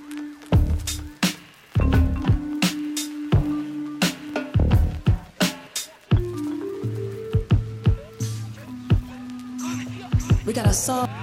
[10.47, 11.16] We got a song.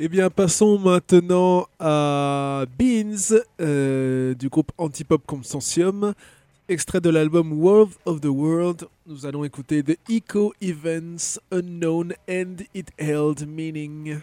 [0.00, 6.14] Eh bien, passons maintenant à Beans euh, du groupe Antipop Consortium.
[6.68, 12.58] Extrait de l'album World of the World, nous allons écouter The Eco Events Unknown and
[12.76, 14.20] It Held Meaning.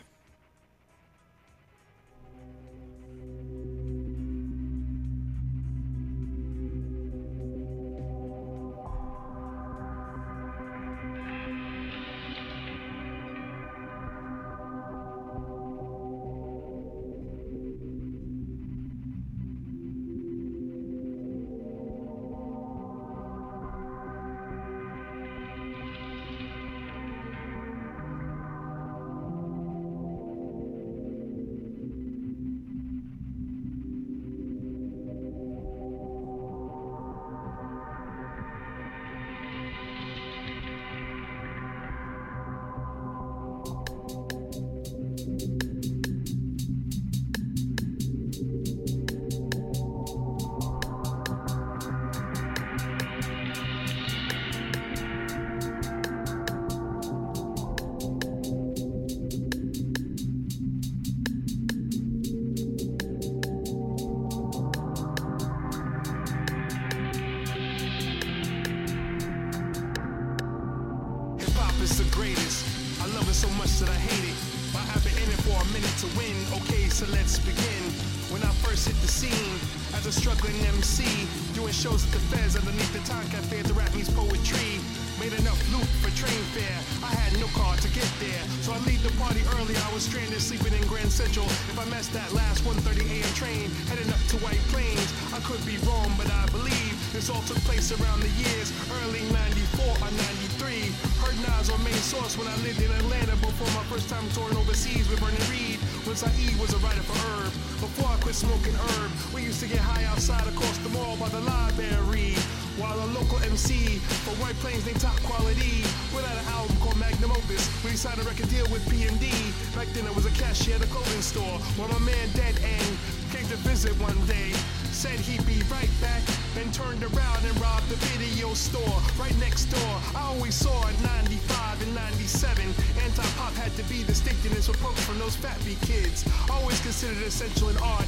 [102.05, 105.81] Source when I lived in Atlanta before my first time touring overseas with Vernon Reed.
[106.05, 107.49] When Saeed was a writer for Herb.
[107.81, 111.33] Before I quit smoking herb, we used to get high outside across the mall by
[111.33, 112.37] the library.
[112.77, 115.81] While a local MC for White Plains named Top Quality
[116.13, 117.65] put out an album called Magnum Opus.
[117.81, 119.33] We signed a record deal with PMD.
[119.73, 121.57] Back then I was a cashier at a clothing store.
[121.73, 122.91] While my man Dead End
[123.33, 124.53] came to visit one day.
[124.93, 126.21] Said he'd be right back,
[126.65, 130.01] then turned around and robbed the video store right next door.
[130.15, 132.65] I always saw in 95 and 97.
[133.03, 136.25] Anti-pop had to be distinct in its from those fat kids.
[136.49, 138.05] Always considered essential in art.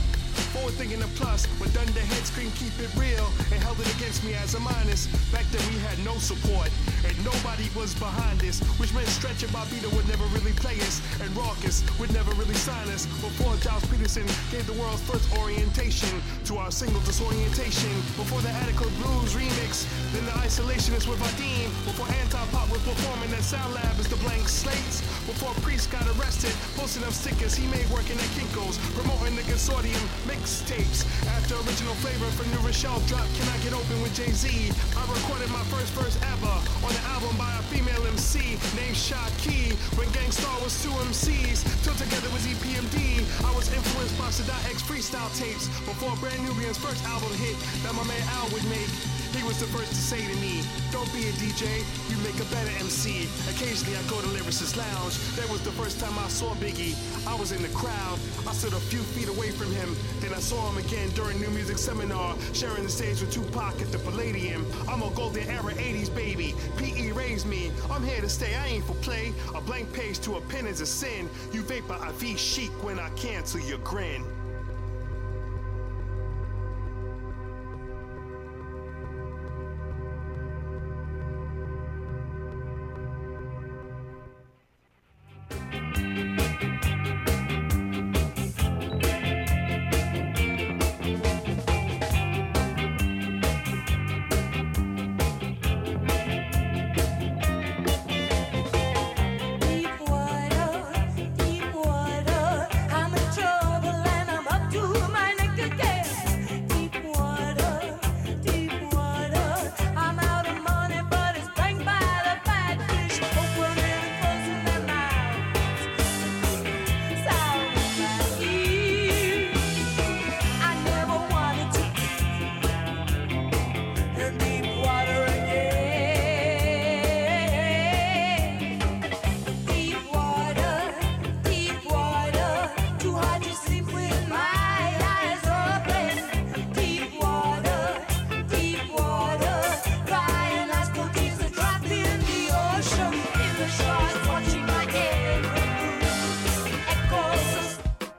[0.54, 3.90] Forward thinking a plus, but done the head scream keep it real and held it
[3.96, 5.08] against me as a minus.
[5.32, 6.72] Back then we had no support
[7.04, 11.04] and nobody was behind us, which meant Stretch and Bobito would never really play us
[11.20, 13.06] and Raucus would never really sign us.
[13.20, 17.92] Before Giles Peterson gave the world's first orientation to our single disorientation.
[18.16, 19.84] Before the Attica Blues remix,
[20.16, 21.68] then the Isolationists with Vadim.
[21.84, 25.02] Before Anti-Pop was performing at Sound Lab as the blank slates.
[25.28, 30.00] Before Priest got arrested, posting up stickers he made working at Kinko's, promoting the consortium
[30.38, 31.02] mixtapes.
[31.34, 34.46] After original flavor from New Rochelle dropped, Can I Get Open with Jay-Z?
[34.94, 39.74] I recorded my first verse ever on an album by a female MC named Shaki.
[39.98, 43.26] When Gangstar was two MCs, till together was EPMD.
[43.46, 47.94] I was influenced by Sadat X freestyle tapes before Brand Nubian's first album hit that
[47.98, 49.17] my man Al would make.
[49.36, 52.48] He was the first to say to me, Don't be a DJ, you make a
[52.54, 53.28] better MC.
[53.50, 55.18] Occasionally I go to Lyricist Lounge.
[55.36, 56.96] That was the first time I saw Biggie.
[57.28, 58.20] I was in the crowd.
[58.48, 59.96] I stood a few feet away from him.
[60.20, 63.92] Then I saw him again during New Music Seminar, sharing the stage with Tupac at
[63.92, 64.66] the Palladium.
[64.88, 66.56] I'm a golden era 80s baby.
[66.78, 67.72] PE raised me.
[67.92, 68.56] I'm here to stay.
[68.56, 69.34] I ain't for play.
[69.56, 71.30] A blank page to a pen is a sin.
[71.52, 74.24] You vapor I V chic when I cancel your grin.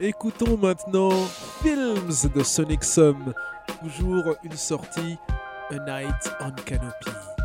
[0.09, 1.11] Écoutons maintenant
[1.62, 3.34] Films de Sonic Sum.
[3.82, 5.18] Toujours une sortie,
[5.70, 7.38] A Night on Canopy.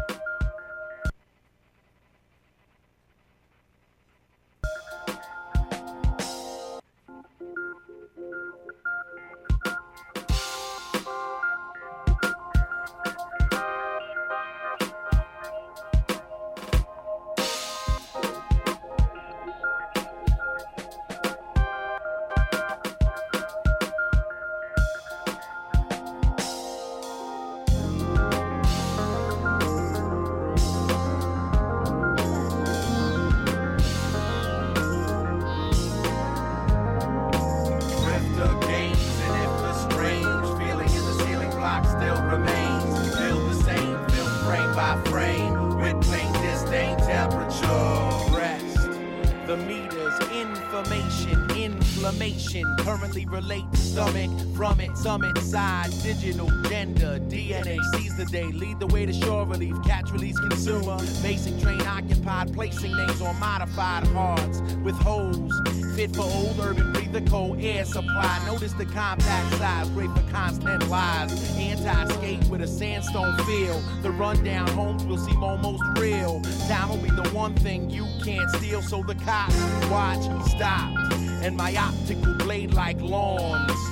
[63.64, 65.54] Modified hearts with holes.
[65.96, 68.42] Fit for old urban breather, cold air supply.
[68.46, 71.32] Notice the compact size, great for constant lies.
[71.58, 73.80] Anti-skate with a sandstone feel.
[74.02, 76.42] The rundown homes will seem almost real.
[76.68, 79.56] Time will be the one thing you can't steal, so the cops
[79.90, 81.14] watch stopped.
[81.44, 83.83] And my optical blade like lawns.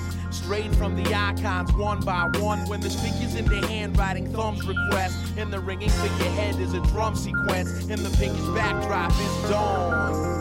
[0.52, 2.68] Straight from the icons one by one.
[2.68, 5.16] When the speaker's in the handwriting, thumbs request.
[5.38, 7.70] And the ringing figurehead is a drum sequence.
[7.90, 10.41] And the pinkish backdrop is dawn.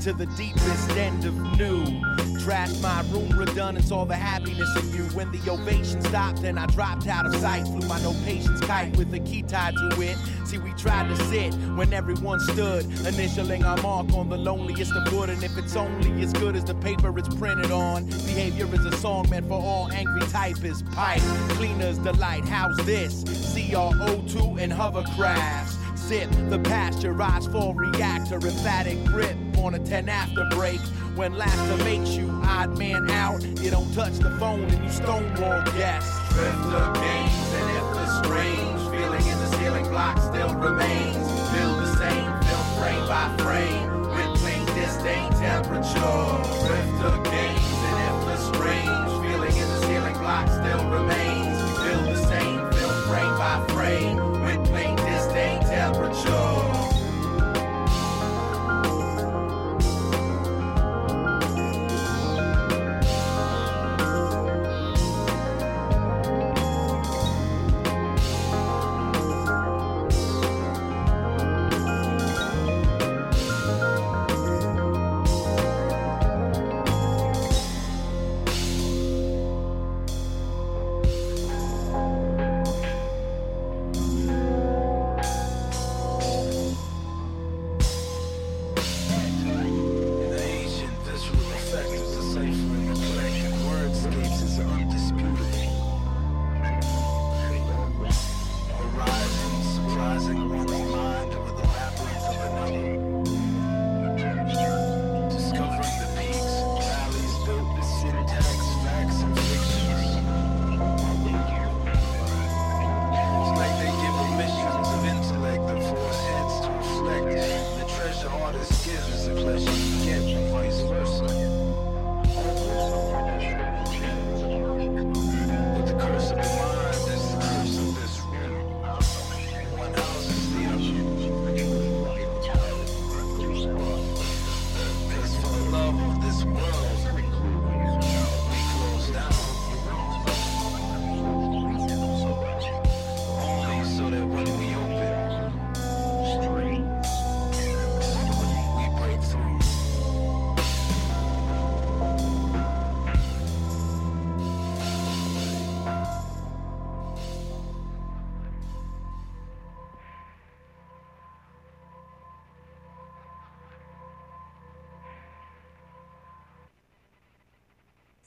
[0.00, 1.84] Into the deepest end of new.
[2.40, 5.02] Trash my room redundant, all the happiness in you.
[5.14, 8.96] When the ovation stopped and I dropped out of sight, flew my no patience kite
[8.96, 10.16] with a key tied to it.
[10.46, 15.12] See, we tried to sit when everyone stood, initialing our mark on the loneliest of
[15.12, 15.28] wood.
[15.28, 18.96] And if it's only as good as the paper it's printed on, behavior is a
[18.96, 20.82] song meant for all angry typists.
[20.94, 21.20] Pipe
[21.58, 22.46] cleaners delight.
[22.46, 23.22] How's this?
[23.24, 25.76] CRO2 and hovercrafts.
[25.98, 30.80] Sip the pasteurized full reactor, emphatic grip on a 10 after break.
[31.14, 35.62] When laughter makes you odd man out, you don't touch the phone and you stonewall
[35.72, 36.16] guests.
[36.34, 41.16] Drifter games, and if the strange feeling in the ceiling block still remains,
[41.52, 46.24] feel the same, feel frame by frame, with plain disdain temperature.
[46.66, 52.16] Drifter games, and if the strange feeling in the ceiling block still remains, feel the
[52.28, 54.29] same, feel frame by frame,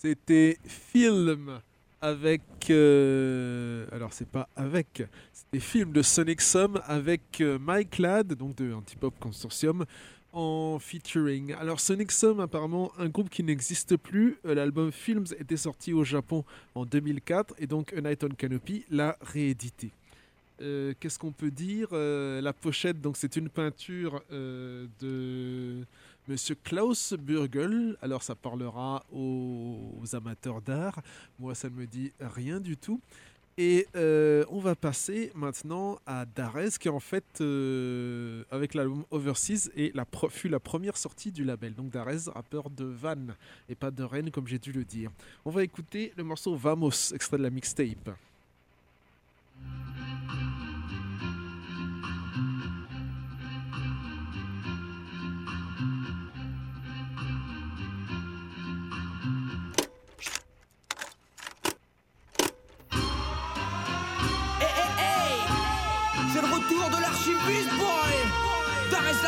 [0.06, 1.62] C'était Film
[2.02, 2.42] avec.
[2.70, 5.02] euh, alors, c'est pas avec.
[5.32, 9.86] C'est des films de Sonic Sum avec euh, Mike Ladd, donc de Antipop Consortium,
[10.34, 11.54] en featuring.
[11.54, 14.38] Alors, Sonic Sum, apparemment, un groupe qui n'existe plus.
[14.46, 16.44] Euh, L'album Films était sorti au Japon
[16.76, 19.92] en 2004 et donc A Night on Canopy l'a réédité.
[20.62, 21.94] Euh, Qu'est-ce qu'on peut dire?
[21.94, 25.86] La pochette, donc c'est une peinture de
[26.28, 27.98] Monsieur Klaus Burgel.
[28.02, 31.02] Alors ça parlera aux, amateurs d'art.
[31.38, 33.02] Moi, ça ne me dit rien du tout.
[33.58, 39.70] Et euh, on va passer maintenant à Darès, qui en fait, euh, avec l'album Overseas,
[39.76, 41.76] est la fut la première sortie du label.
[41.76, 43.36] Donc Darès, rappeur de Vannes,
[43.70, 45.12] et pas de Rennes, comme j'ai dû le dire.
[45.46, 48.10] On va écouter le morceau Vamos, extrait de la mixtape.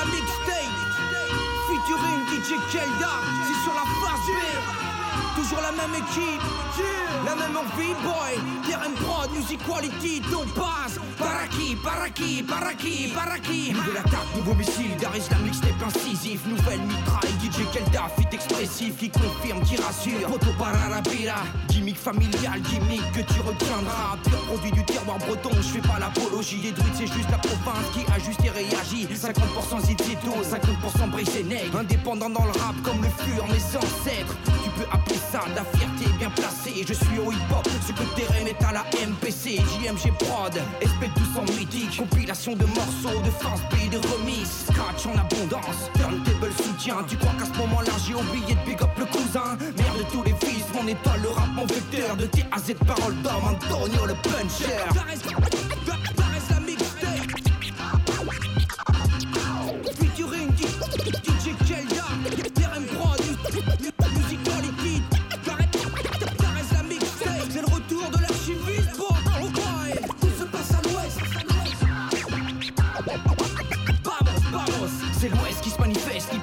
[0.05, 0.75] La mixtape.
[1.67, 3.13] Featuring DJ Kelda
[3.47, 4.39] C'est sur la face B.
[5.35, 6.41] Toujours la même équipe
[7.25, 8.39] La même envie, boy.
[8.63, 13.73] Pierre M Prod, Music Quality, ton passe Baraki, Baraki, Baraki, Baraki.
[13.73, 19.61] Nouvelle attaque, nouveau missile la mixtape incisif Nouvelle mitraille, DJ Kelda Fit expressif, qui confirme,
[19.63, 20.27] qui rassure.
[20.27, 24.17] Proto Pararabira Gimmick familial, gimmick que tu retiendras.
[24.23, 27.87] Pur produit du terroir breton, je fais pas l'apologie Les druides c'est juste la province
[27.93, 29.07] qui ajuste et réagit.
[29.07, 31.79] 50% Zizito, 50% brisé nègre.
[31.79, 34.35] Indépendant dans le rap comme le furent mes ancêtres.
[34.63, 36.85] Tu peux appeler ça la fierté bien placée.
[36.87, 40.53] Je suis au hip hop, ce que terrain est à la MPC JMG Prod,
[41.13, 46.97] tout mythique Compilation de morceaux, de France B, de remises Scratch en abondance, turntable soutien.
[47.07, 49.57] Tu crois qu'à ce moment-là j'ai oublié de big up le cousin.
[49.77, 52.15] Mère de tous les fils, mon étoile, le rap, mon vecteur.
[52.15, 54.73] De T à Z, parole d'homme, Antonio le puncher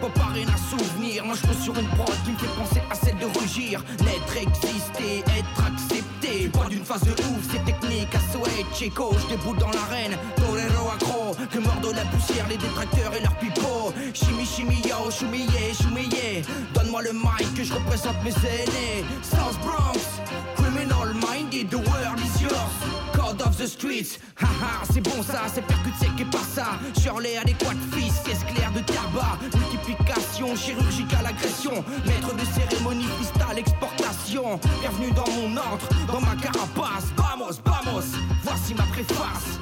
[0.03, 1.25] hop arena souvenir.
[1.25, 4.37] Moi je pose sur une prod qui me fait penser à celle de rugir Naître,
[4.37, 6.49] exister, être accepté.
[6.49, 8.67] Pas d'une phase de ouf, c'est technique à souhait.
[8.75, 10.17] Checo, je déboule dans l'arène.
[10.37, 13.93] Torero accro, que mordent la poussière Les détracteurs et leurs pipeaux.
[14.15, 16.43] Chimie, chimie, yo, choumiye, choumiye.
[16.75, 19.05] Donne-moi le mic que je représente mes aînés.
[19.23, 20.21] South Bronx,
[20.57, 23.12] criminal minded, the world is yours
[23.43, 26.79] of the streets, haha, c'est bon ça, c'est percute sec et pas ça.
[27.01, 34.61] Shirley adéquate fils, caisse claire de tabac, multiplication, chirurgicale agression, maître de cérémonie, freestyle, exportation.
[34.81, 37.13] Bienvenue dans mon antre, dans ma carapace.
[37.17, 38.05] Vamos, vamos,
[38.43, 39.59] voici ma préface.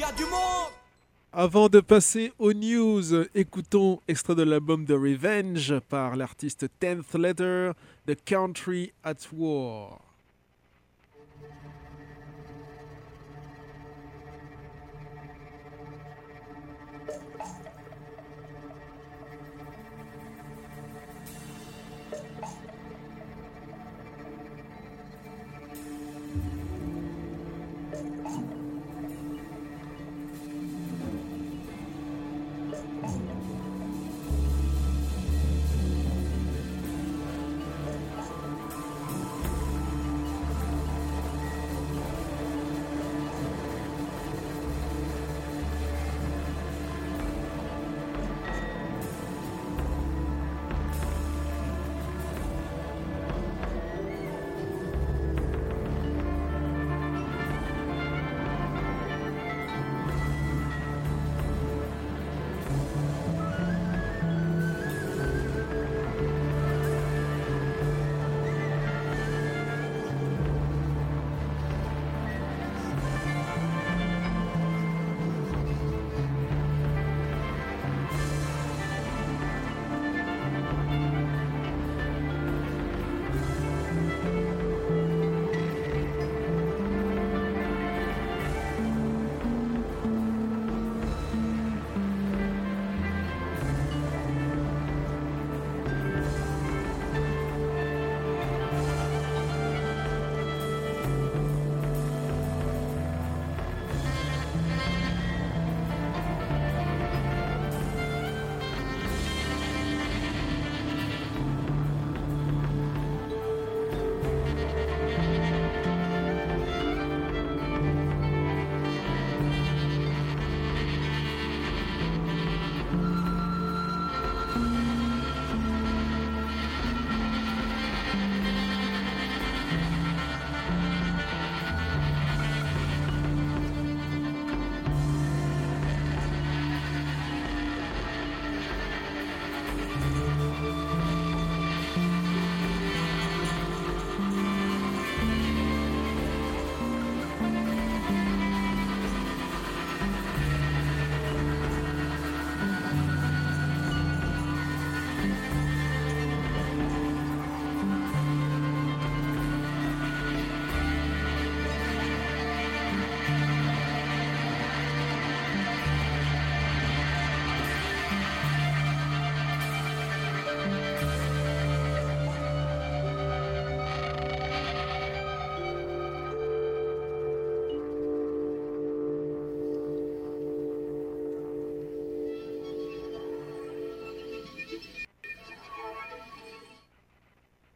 [0.00, 0.72] Y'a du monde!
[1.32, 3.02] Avant de passer aux news,
[3.34, 7.72] écoutons extrait de l'album The Revenge par l'artiste 10th Letter,
[8.06, 10.13] The Country at War.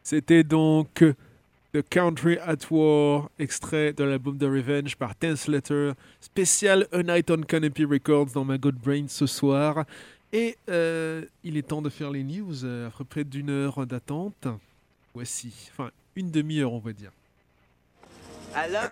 [0.09, 1.05] C'était donc
[1.75, 7.31] The Country at War, extrait de l'album The Revenge par Tense Letter, spécial A Night
[7.31, 9.85] on Canopy Records dans ma Good Brain ce soir.
[10.33, 14.49] Et euh, il est temps de faire les news euh, après près d'une heure d'attente.
[15.13, 17.13] Voici, enfin une demi-heure on va dire.
[18.55, 18.89] Alors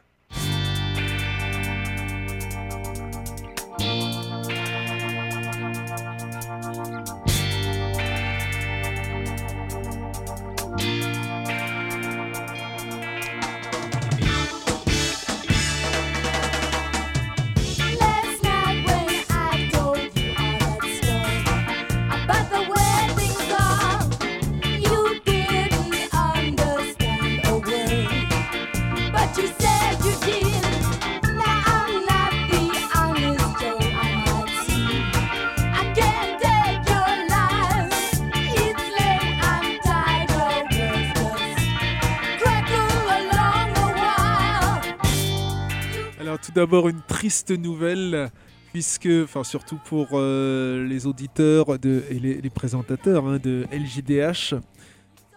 [46.39, 48.31] tout d'abord une triste nouvelle
[48.73, 54.55] puisque, enfin surtout pour euh, les auditeurs de, et les, présentateurs hein, de LJDH,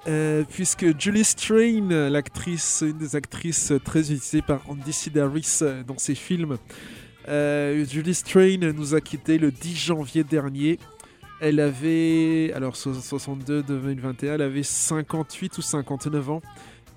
[0.08, 6.16] euh, puisque Julie Strain, l'actrice, une des actrices très utilisées par Andy Sidaris dans ses
[6.16, 6.58] films,
[7.30, 10.80] euh, Julie Strain nous a quittés le 10 janvier dernier.
[11.40, 16.42] Elle avait, alors so- 62 2021, elle avait 58 ou 59 ans.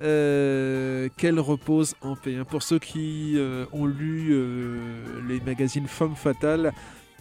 [0.02, 2.34] Euh, qu'elle repose en paix.
[2.36, 2.44] hein.
[2.44, 6.72] Pour ceux qui euh, ont lu euh, les magazines Femmes Fatales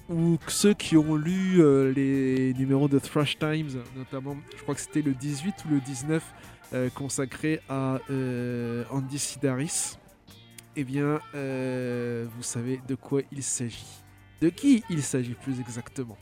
[0.10, 1.62] ou ceux qui ont lu
[1.94, 6.24] les numéros de Thrash Times, notamment, je crois que c'était le 18 ou le 19,
[6.74, 8.00] euh, consacré à
[8.90, 9.98] Andy Sidaris,
[10.76, 13.86] eh bien, vous savez de quoi il s'agit.
[14.42, 16.18] De qui il s'agit plus exactement.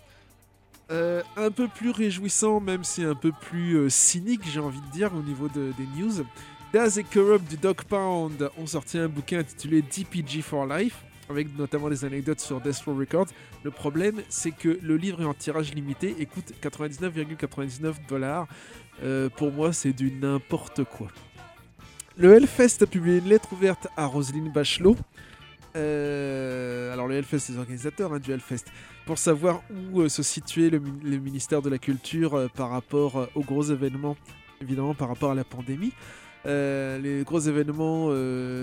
[0.91, 4.91] Euh, un peu plus réjouissant, même si un peu plus euh, cynique, j'ai envie de
[4.91, 6.25] dire, au niveau de- des news.
[6.73, 11.55] Daz et Corrupt du Dog Pound ont sorti un bouquin intitulé DPG for Life, avec
[11.57, 13.27] notamment des anecdotes sur Death Row Records.
[13.63, 18.47] Le problème, c'est que le livre est en tirage limité et coûte 99,99 dollars.
[19.03, 21.07] Euh, pour moi, c'est du n'importe quoi.
[22.17, 24.97] Le Hellfest a publié une lettre ouverte à Roselyne Bachelot.
[25.75, 28.65] Euh, alors le Hellfest, les organisateurs hein, du Hellfest,
[29.05, 29.61] pour savoir
[29.93, 33.43] où euh, se situait le, mi- le ministère de la Culture euh, par rapport aux
[33.43, 34.15] gros événements,
[34.61, 35.93] évidemment par rapport à la pandémie.
[36.45, 38.09] Les gros événements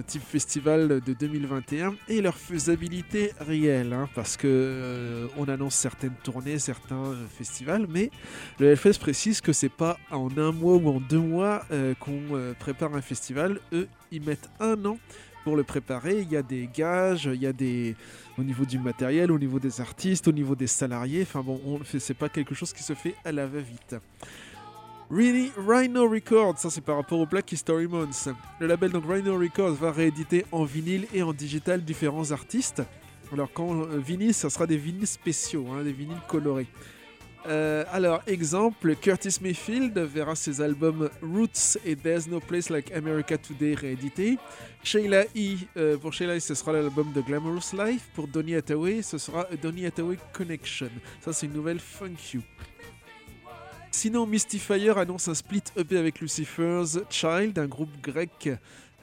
[0.06, 6.58] type festival de 2021 et leur faisabilité réelle, hein, parce que on annonce certaines tournées,
[6.58, 8.10] certains festivals, mais
[8.58, 11.64] le Hellfest précise que c'est pas en un mois ou en deux mois
[12.00, 12.22] qu'on
[12.58, 13.60] prépare un festival.
[13.74, 14.98] Eux, ils mettent un an
[15.46, 16.22] pour le préparer.
[16.22, 17.94] Il y a des gages, il y a des
[18.36, 21.22] au niveau du matériel, au niveau des artistes, au niveau des salariés.
[21.22, 23.94] Enfin bon, on c'est pas quelque chose qui se fait à la va-vite.
[25.08, 28.28] Really, Rhino Records, ça c'est par rapport au Black History Month.
[28.58, 32.82] Le label donc Rhino Records va rééditer en vinyle et en digital différents artistes.
[33.32, 36.66] Alors quand euh, vinyle, ça sera des vinyles spéciaux, hein, des vinyles colorés.
[37.48, 43.38] Euh, alors, exemple, Curtis Mayfield verra ses albums Roots et There's No Place Like America
[43.38, 44.36] Today réédités.
[44.82, 48.08] Sheila E, euh, pour Sheila E, ce sera l'album de Glamorous Life.
[48.14, 50.90] Pour Donny Hathaway, ce sera A Donny Hathaway Connection.
[51.20, 52.42] Ça, c'est une nouvelle Funk You.
[53.92, 58.50] Sinon, Mystifier annonce un split EP avec Lucifer's Child, un groupe grec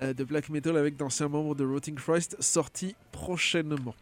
[0.01, 3.95] euh, de black metal avec d'anciens membres de Rotting Christ, sorti prochainement.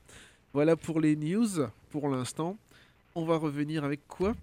[0.52, 2.58] Voilà pour les news pour l'instant.
[3.16, 4.34] On va revenir avec quoi?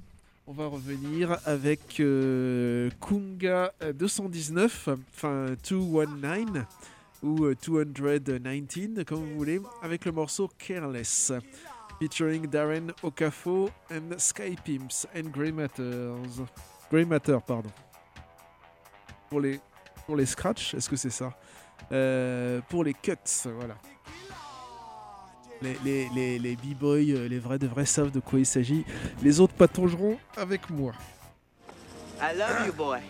[0.47, 6.65] On va revenir avec euh, Kunga euh, 219, enfin 219
[7.23, 11.33] ou euh, 219 comme vous voulez, avec le morceau Careless,
[11.99, 16.47] featuring Darren Okafo and Sky Pimps and Grey Matters.
[16.91, 17.71] Grey Matter, pardon.
[19.29, 19.61] Pour les,
[20.07, 21.37] pour les scratchs, est-ce que c'est ça?
[21.93, 23.13] Euh, Pour les cuts,
[23.45, 23.77] voilà.
[25.63, 28.85] Les, b-boys, euh, les vrais de vrais savent de quoi il s'agit.
[29.23, 30.93] Les autres pataugeront avec moi.
[32.21, 33.01] I love you, boy.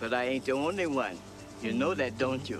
[0.00, 1.16] But I ain't the only one.
[1.62, 2.58] You know that, don't you?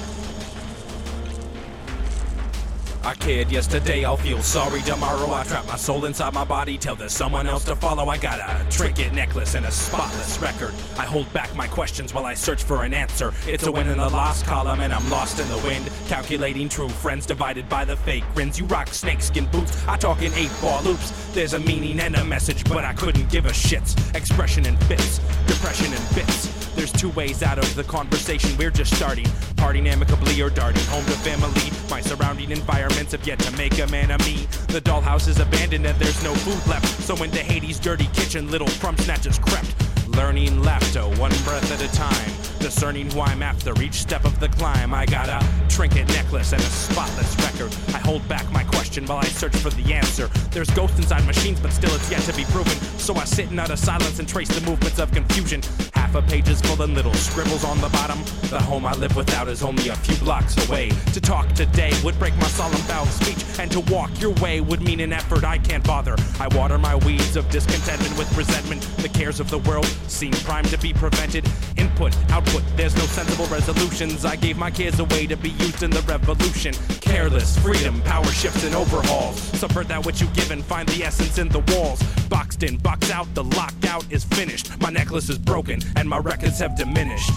[3.04, 5.32] I cared yesterday, I'll feel sorry tomorrow.
[5.32, 8.08] I trap my soul inside my body, tell there's someone else to follow.
[8.08, 10.74] I got a trinket necklace and a spotless record.
[10.98, 13.32] I hold back my questions while I search for an answer.
[13.46, 15.90] It's a win in the lost column, and I'm lost in the wind.
[16.08, 18.58] Calculating true friends divided by the fake grins.
[18.58, 21.12] You rock snakeskin boots, I talk in eight ball loops.
[21.32, 23.94] There's a meaning and a message, but I couldn't give a shit's.
[24.14, 26.57] Expression in bits, depression in bits.
[26.78, 29.26] There's two ways out of the conversation, we're just starting.
[29.56, 31.72] Parting amicably or darting home to family.
[31.90, 34.46] My surrounding environments have yet to make a man of me.
[34.68, 36.86] The dollhouse is abandoned and there's no food left.
[37.02, 39.74] So into Hades' dirty kitchen, little crumb snatchers crept.
[40.18, 42.32] Learning laughter, one breath at a time.
[42.58, 44.92] Discerning who I'm after each step of the climb.
[44.92, 47.72] I got a trinket necklace and a spotless record.
[47.94, 50.26] I hold back my question while I search for the answer.
[50.50, 52.74] There's ghosts inside machines, but still it's yet to be proven.
[52.98, 55.62] So I sit in utter silence and trace the movements of confusion.
[55.94, 58.18] Half a page is full of little scribbles on the bottom.
[58.50, 60.90] The home I live without is only a few blocks away.
[61.12, 64.60] To talk today would break my solemn vow of speech, and to walk your way
[64.60, 66.16] would mean an effort I can't bother.
[66.40, 68.82] I water my weeds of discontentment with resentment.
[68.98, 71.44] The cares of the world seem primed to be prevented.
[71.76, 74.24] Input, output, there's no sensible resolutions.
[74.24, 76.74] I gave my cares away to be used in the revolution.
[77.00, 79.40] Careless, freedom, power shifts and overhauls.
[79.58, 82.02] Subvert that which you give and find the essence in the walls.
[82.28, 84.78] Boxed in, boxed out, the lockout is finished.
[84.80, 87.32] My necklace is broken and my records have diminished.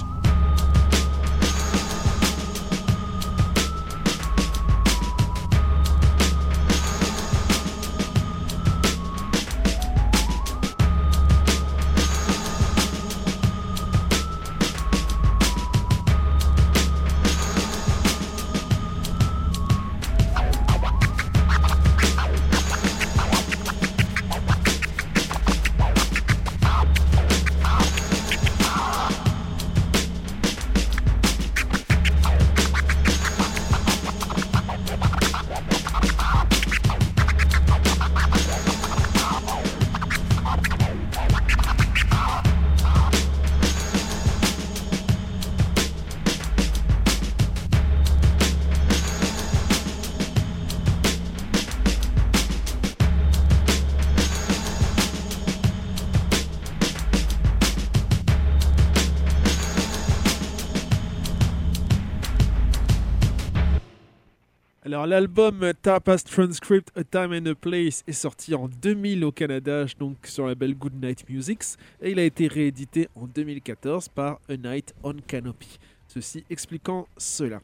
[65.08, 70.18] L'album Tapas Transcript A Time and a Place est sorti en 2000 au Canada, donc
[70.26, 74.58] sur la label Good Night Musics, et il a été réédité en 2014 par A
[74.58, 75.80] Night on Canopy.
[76.08, 77.62] Ceci expliquant cela.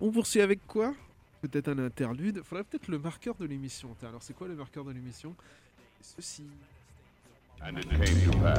[0.00, 0.94] On poursuit avec quoi?
[1.42, 2.42] Peut-être un interlude.
[2.44, 3.96] Faudrait peut-être le marqueur de l'émission.
[4.02, 5.34] Alors c'est quoi le marqueur de l'émission?
[6.00, 6.44] Ceci.
[7.62, 8.58] And it came to pass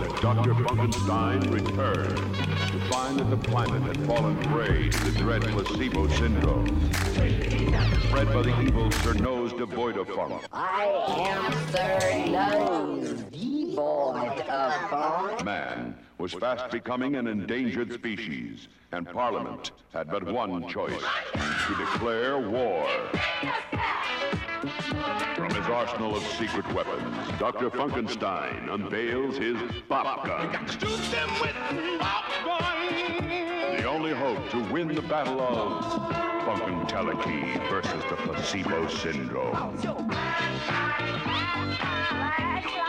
[0.00, 0.54] that Dr.
[0.54, 6.90] Funkenstein returned to find that the planet had fallen prey to the dread placebo syndrome.
[6.92, 10.42] Spread by the evil Sir Nose devoid of funk.
[10.52, 10.84] I
[11.18, 15.44] am Sir Nose, devoid of funk.
[15.44, 21.02] Man was fast becoming an endangered species, and Parliament had but one choice
[21.32, 22.88] to declare war.
[25.34, 27.70] From his arsenal of secret weapons, Dr.
[27.70, 29.56] Funkenstein unveils his
[29.88, 30.52] Bop Gun.
[33.76, 35.84] The only hope to win the battle of
[36.46, 39.76] Funkenteleki versus the placebo syndrome.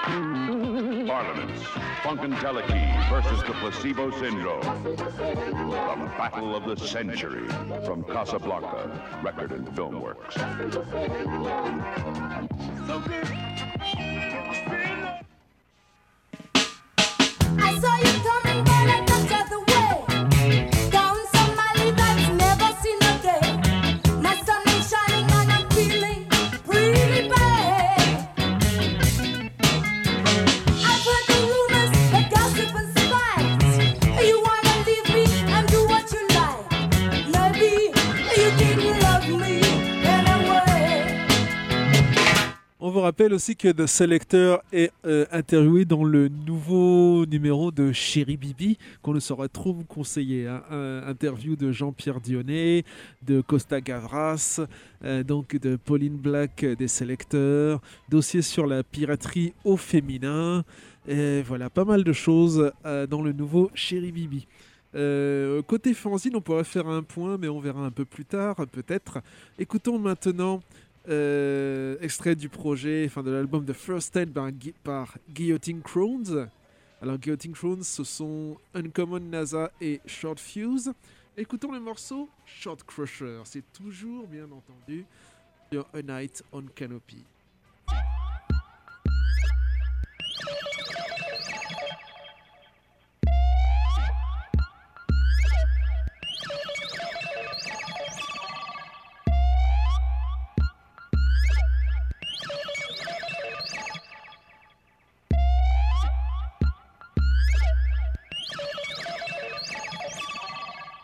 [0.07, 1.63] Parliaments,
[2.01, 4.61] Funkenteleki versus the placebo syndrome.
[4.83, 7.45] The battle of the century
[7.85, 8.89] from Casablanca
[9.21, 10.37] Record and Film Works.
[10.37, 10.57] I
[43.07, 48.77] rappelle aussi que The Selector est euh, interviewé dans le nouveau numéro de Chéri Bibi,
[49.01, 50.45] qu'on ne saurait trop vous conseiller.
[50.45, 50.61] hein.
[51.07, 52.83] Interview de Jean-Pierre Dionnet,
[53.25, 54.59] de Costa Gavras,
[55.05, 57.79] euh, donc de Pauline Black euh, des Selecteurs,
[58.09, 60.65] dossier sur la piraterie au féminin.
[61.07, 64.45] Et voilà, pas mal de choses dans le nouveau Chéri Bibi.
[65.67, 69.19] Côté fanzine, on pourrait faire un point, mais on verra un peu plus tard, peut-être.
[69.57, 70.59] Écoutons maintenant
[72.01, 76.49] extrait du projet, enfin de l'album The First Stand par, Gui- par Guillotine Crones.
[77.01, 80.91] Alors Guillotine Crones, ce sont Uncommon NASA et Short Fuse.
[81.37, 83.41] Écoutons le morceau Short Crusher.
[83.45, 85.05] C'est toujours bien entendu
[85.71, 87.23] sur A Night on Canopy.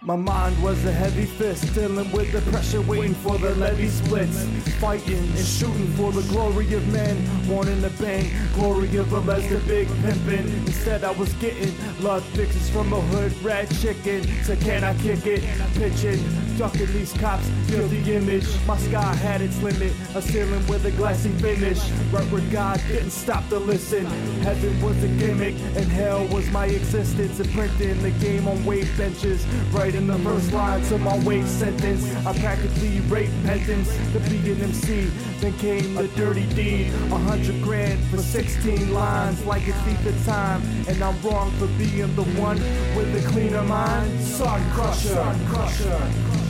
[0.05, 4.43] My mind was a heavy fist, dealing with the pressure, waiting for the levee splits.
[4.81, 7.15] Fighting and shooting for the glory of men,
[7.47, 10.45] wanting to bang, glory of as the big pimpin'.
[10.67, 14.23] Instead, I was getting love fixes from a hood rat chicken.
[14.43, 15.41] So can I kick it?
[15.75, 16.19] Pitching,
[16.57, 18.45] ducking these cops, the image.
[18.67, 21.79] My sky had its limit, a ceiling with a glassy finish.
[22.11, 24.05] Right where God didn't stop to listen.
[24.41, 27.39] Heaven was a gimmick, and hell was my existence.
[27.39, 32.03] Imprinting the game on weight benches, right in the first lines of my weight sentence.
[32.25, 35.05] I practically raped pendants to be an MC.
[35.39, 40.25] Then came the dirty deed, a hundred grand for 16 lines, like it's thief of
[40.25, 40.61] time.
[40.87, 42.59] And I'm wrong for being the one
[42.95, 44.21] with the cleaner mind.
[44.21, 46.42] Sun crusher, sun crusher.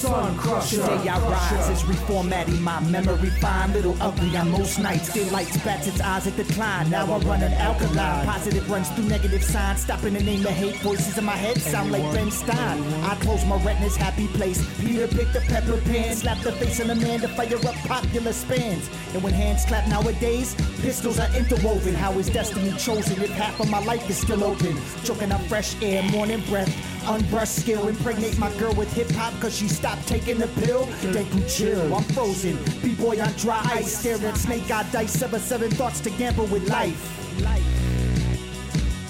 [0.00, 0.76] Sun crusher.
[0.76, 3.74] Today I rise is reformatting my memory fine.
[3.74, 5.12] Little ugly on most nights.
[5.12, 6.88] Daylight bats its eyes at the decline.
[6.88, 8.24] Now I'm running alkaline.
[8.24, 9.82] Positive runs through negative signs.
[9.82, 10.76] Stopping the name of hate.
[10.76, 12.82] Voices in my head sound like Ben Stein.
[13.04, 14.64] I close my retina's happy place.
[14.80, 16.16] Peter picked a pepper pan.
[16.16, 18.88] Slap the face of the man to fire up popular spans.
[19.12, 21.94] And when hands clap nowadays, pistols are interwoven.
[21.94, 24.80] How is destiny chosen if half of my life is still open?
[25.04, 26.74] Choking up fresh air, morning breath.
[27.06, 30.88] Unbrushed skill, impregnate my girl with hip hop cause she stopped taking the pill.
[31.02, 32.58] You chill, I'm frozen.
[32.82, 36.68] B-boy on dry ice, stare at snake eye dice, seven seven thoughts to gamble with
[36.68, 37.00] life.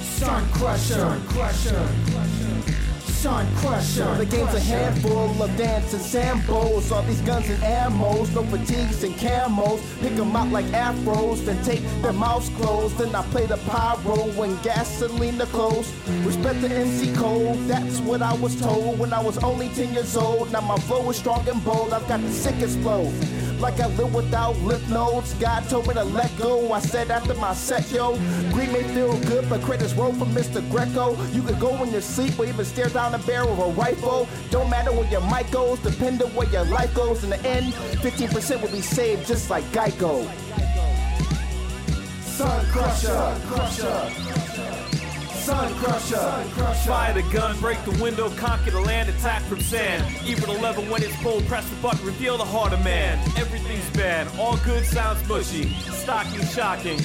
[0.01, 2.30] Sun crusher, sun crusher.
[3.21, 4.15] Sun crusher.
[4.15, 6.91] The game's a handful of dancing sambos.
[6.91, 9.79] All these guns and ammos, no fatigues and camos.
[10.01, 12.97] Pick 'em out like afros, then take their mouths closed.
[12.97, 15.93] Then I play the pyro when gasoline the close.
[16.25, 20.17] Respect the MC code, that's what I was told when I was only 10 years
[20.17, 20.51] old.
[20.51, 23.13] Now my flow is strong and bold, I've got the sickest flow.
[23.61, 25.35] Like I live without lip notes.
[25.35, 26.73] God told me to let go.
[26.73, 28.17] I said after my set, yo.
[28.53, 30.67] Green may feel good, but credits roll from Mr.
[30.71, 31.11] Greco.
[31.33, 34.27] You can go in your sleep or even stare down the barrel of a rifle.
[34.51, 37.23] Don't matter where your mic goes, depending where your life goes.
[37.23, 40.25] In the end, 15% will be saved just like Geico.
[42.23, 44.50] Sun crusher, crusher.
[45.41, 46.45] Sun crusher,
[46.87, 50.05] Fire the gun, break the window, conquer the land, attack from sand.
[50.27, 53.19] Evil 11 when it's bold, press the button, reveal the heart of man.
[53.39, 55.73] Everything's bad, all good sounds mushy.
[55.93, 57.01] Stocking, shocking,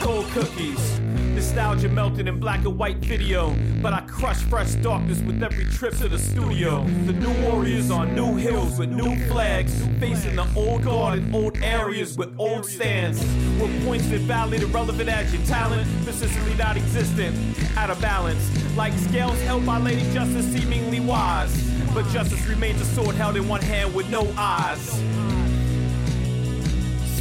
[0.00, 1.00] cold cookies.
[1.36, 3.54] Nostalgia melted in black and white video.
[3.82, 6.82] But I crush fresh darkness with every trip to the studio.
[7.04, 9.78] The new warriors on new hills with new flags.
[10.00, 13.20] Facing the old guard in old areas with old stands.
[13.60, 15.86] With points that valid and relevant as your talent.
[16.06, 17.36] Persistently not existent,
[17.76, 18.42] out of balance.
[18.74, 21.52] Like scales held by Lady Justice, seemingly wise.
[21.92, 24.88] But justice remains a sword held in one hand with no eyes.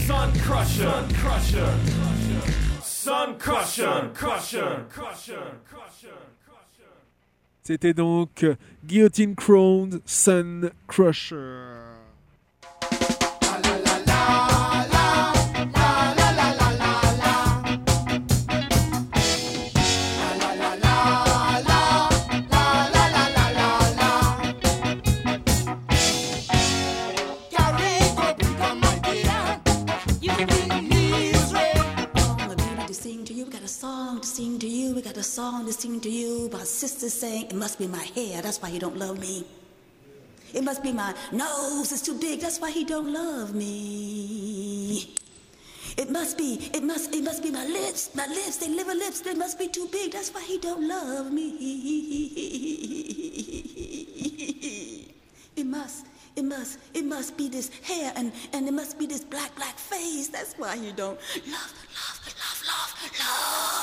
[0.07, 0.83] Sun Crusher.
[0.83, 2.24] Sun Crusher.
[7.61, 8.45] C'était donc
[8.85, 11.74] Guillotine Crowned Sun Crusher.
[35.35, 38.41] Song to sing to you about sisters saying, It must be my hair.
[38.41, 39.45] That's why you don't love me.
[40.53, 41.91] It must be my nose.
[41.91, 42.39] It's too big.
[42.39, 45.13] That's why he don't love me.
[45.97, 48.15] It must be, it must, it must be my lips.
[48.15, 49.19] My lips, they liver lips.
[49.19, 50.13] They must be too big.
[50.13, 51.49] That's why he don't love me.
[55.57, 56.05] It must,
[56.37, 59.77] it must, it must be this hair and, and it must be this black, black
[59.77, 60.29] face.
[60.29, 63.74] That's why he don't love, love, love, love, love.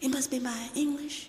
[0.00, 1.28] It must be my English.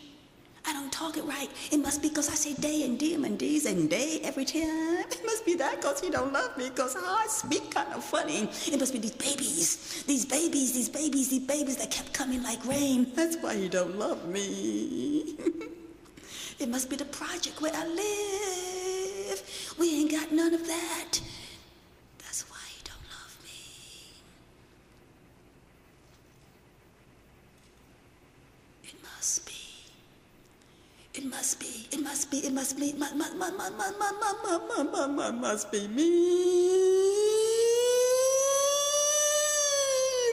[0.66, 1.50] I don't talk it right.
[1.72, 5.06] It must be because I say day and dim and D's and day every time.
[5.10, 8.48] It must be that because he don't love me because I speak kind of funny.
[8.68, 12.64] It must be these babies, these babies, these babies, these babies that kept coming like
[12.66, 13.12] rain.
[13.16, 15.36] That's why he don't love me.
[16.60, 19.76] it must be the project where I live.
[19.80, 21.20] We ain't got none of that.
[31.20, 31.86] It must be.
[31.92, 32.38] It must be.
[32.38, 32.94] It must be.
[32.94, 36.10] Must, must, must, must, must, must, must, must, must, must be me.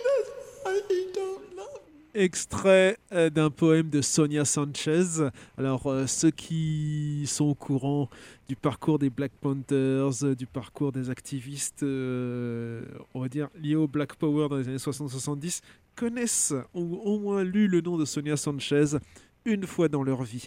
[0.04, 0.30] That's
[0.62, 1.80] why he don't love
[2.14, 5.28] Extrait euh, d'un poème de Sonia Sanchez.
[5.58, 8.08] Alors, euh, ceux qui sont au courant
[8.48, 13.74] du parcours des Black Panthers, euh, du parcours des activistes, euh, on va dire, liés
[13.74, 15.62] au Black Power dans les années 60-70,
[15.96, 18.98] connaissent ou ont au moins lu le nom de Sonia Sanchez
[19.46, 20.46] une fois dans leur vie.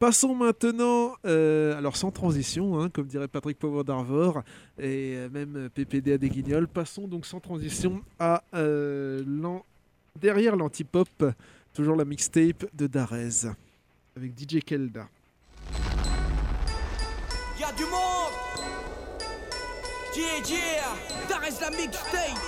[0.00, 4.42] Passons maintenant, euh, alors sans transition, hein, comme dirait Patrick Power d'Arvor
[4.78, 9.22] et euh, même PPD à des guignols, passons donc sans transition à euh,
[10.18, 11.06] derrière l'antipop,
[11.74, 13.50] toujours la mixtape de Darez
[14.16, 15.06] avec DJ Kelda.
[17.60, 18.32] Y'a du monde!
[20.16, 20.96] Yeah,
[21.28, 22.38] Darès la mixtape!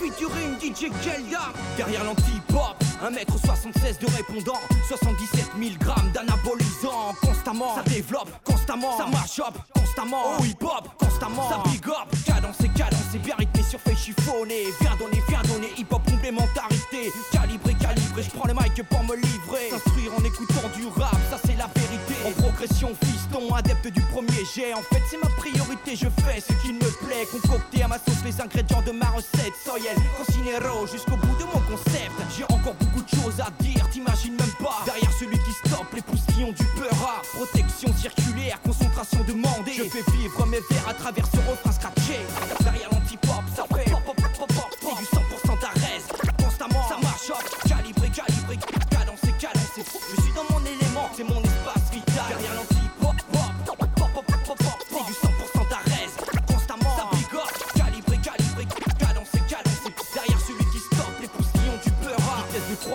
[0.00, 1.52] Featuring DJ Kelda!
[1.76, 4.58] Derrière l'anti-pop 1m76 de répondant.
[4.88, 7.14] 77 000 grammes d'anabolisant.
[7.20, 7.74] Constamment.
[7.74, 8.96] Ça développe Constamment.
[8.96, 11.48] Ça marche up Constamment Au hip-hop Constamment.
[11.48, 12.08] Ça big up.
[12.24, 17.12] Cadencé, cadencé Bien rythmé sur feuille chiffonné Viens donner, viens donner Hip-hop complémentarité.
[17.32, 18.22] Calibré, calibré.
[18.22, 19.70] Je prends le mic pour me livrer.
[19.70, 22.14] S'instruire en écoutant du rap Ça c'est la vérité.
[22.26, 24.74] En progression fiston Adepte du premier jet.
[24.74, 25.96] En fait c'est ma priorité.
[25.96, 27.26] Je fais ce qui me plaît.
[27.30, 29.54] Concocter à ma sauce les ingrédients de ma recette.
[29.64, 32.12] Soyel, cocinero Jusqu'au bout de mon concept.
[32.36, 34.82] J'ai encore beaucoup de choses à dire T'imagines même pas.
[34.84, 39.72] Derrière celui qui stoppe Les pousses qui ont du peur à Protection circulaire Concentration demandée.
[39.76, 42.18] Je fais vivre mes vers à travers ce refrain scratché.
[42.60, 43.90] Derrière l'anti-pop Ça fait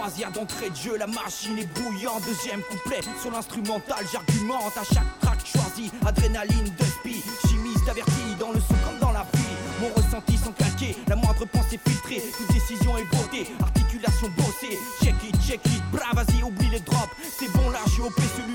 [0.02, 2.24] croisière d'entrée de jeu La machine est bouillante.
[2.26, 4.76] Deuxième couplet Sur l'instrumental J'argumente.
[4.76, 7.22] À chaque track choisi Adrénaline de spi.
[7.48, 9.40] Chimiste averti Dans le son comme dans la vie.
[9.80, 12.24] Mon ressenti sans calquer La moindre pensée filtrée.
[12.36, 13.46] Toute décision est votée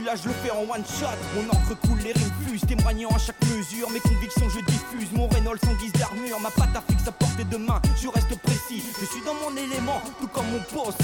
[0.07, 1.19] Celui-là je le fais en one shot.
[1.35, 3.91] Mon encre coule les rimes Témoignant à chaque mesure.
[3.91, 5.11] Mes convictions je diffuse.
[5.13, 6.39] Mon Renault sans guise d'armure.
[6.41, 7.81] Ma patte fixe à portée de main.
[8.01, 8.85] Je reste précis.
[9.01, 10.97] Je suis dans mon élément Tout comme mon possi.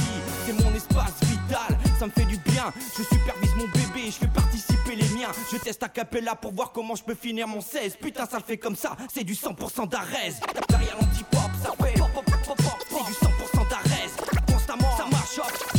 [0.47, 1.79] C'est mon espace vital.
[1.99, 2.73] Ça me fait du bien.
[2.97, 4.07] Je supervise mon bébé.
[4.07, 5.33] Je fais participer les miens.
[5.51, 8.45] Je teste à capella pour voir comment je peux finir mon 16 Putain ça le
[8.45, 8.97] fait comme ça.
[9.13, 10.33] C'est du 100% d'arrêt
[10.69, 14.09] Derrière l'anti-pop Ça fait pop pop pop pop C'est du 100% d'arrêt
[14.47, 15.72] Constamment Ça marche up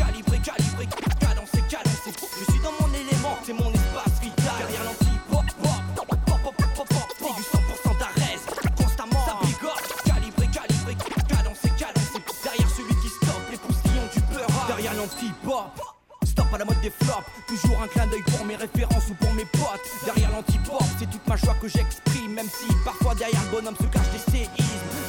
[17.73, 19.81] toujours un clin d'œil pour mes références ou pour mes potes.
[20.05, 23.87] Derrière l'anti-pop, c'est toute ma joie que j'exprime, même si parfois derrière le bonhomme se
[23.87, 24.51] cachent des séismes.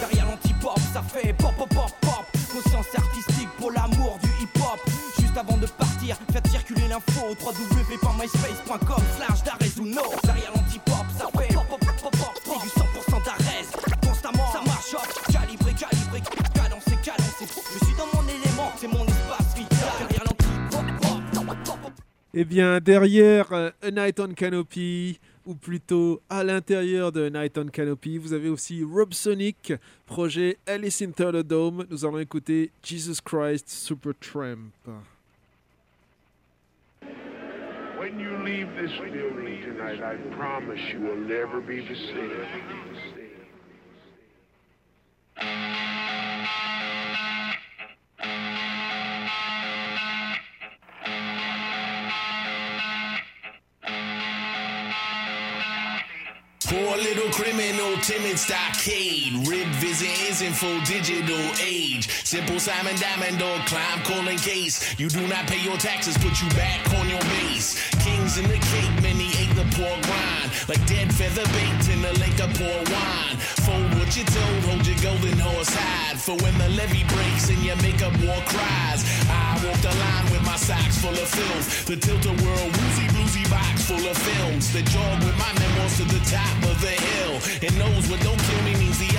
[0.00, 2.24] Derrière l'anti-pop, ça fait pop pop pop pop.
[2.52, 4.80] Conscience artistique pour l'amour du hip-hop.
[5.18, 9.42] Juste avant de partir, faites circuler l'info www.myspace.com slash
[22.36, 27.56] Eh bien, derrière euh, A Night on Canopy, ou plutôt à l'intérieur de A Night
[27.58, 29.72] on Canopy, vous avez aussi Rob Sonic,
[30.04, 31.86] projet Alice in Thunderdome.
[31.88, 34.72] Nous allons écouter Jesus Christ Supertramp.
[38.00, 41.84] When you leave this building tonight, I promise you will never be.
[56.74, 59.46] Poor little criminal, timid stockade.
[59.46, 62.08] Rib visit isn't full digital age.
[62.24, 64.98] Simple Simon Diamond Dog climb calling case.
[64.98, 67.78] You do not pay your taxes, put you back on your base.
[68.02, 70.23] Kings in the cake, many ate the poor.
[70.66, 73.36] Like dead feather bait in a lake of poor wine.
[73.68, 76.16] Fold what you told, hold your golden horse hide.
[76.16, 79.04] For when the levee breaks and your makeup war cries.
[79.28, 81.84] I walk the line with my socks full of filth.
[81.84, 84.72] The tilt a world woozy bluesy box full of films.
[84.72, 87.34] The jog with my memoirs to the top of the hill.
[87.60, 89.12] And knows what don't kill me means the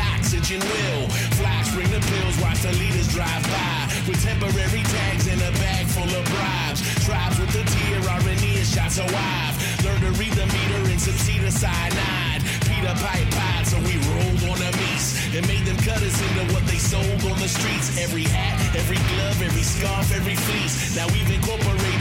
[0.46, 1.10] oxygen will.
[1.42, 3.90] Flash, bring the pills, watch the leaders drive by.
[4.08, 6.82] With temporary tags and a bag full of bribes.
[7.06, 11.02] Tribes with the tear are in earshot, so I've learned to read the meter and
[11.02, 12.46] some cedar cyanide.
[12.70, 15.18] Peter pipe pied, so we rolled on the meats.
[15.34, 17.98] And made them cut us into what they sold on the streets.
[17.98, 20.96] Every hat, every glove, every scarf, every fleece.
[20.96, 21.95] Now we've incorporated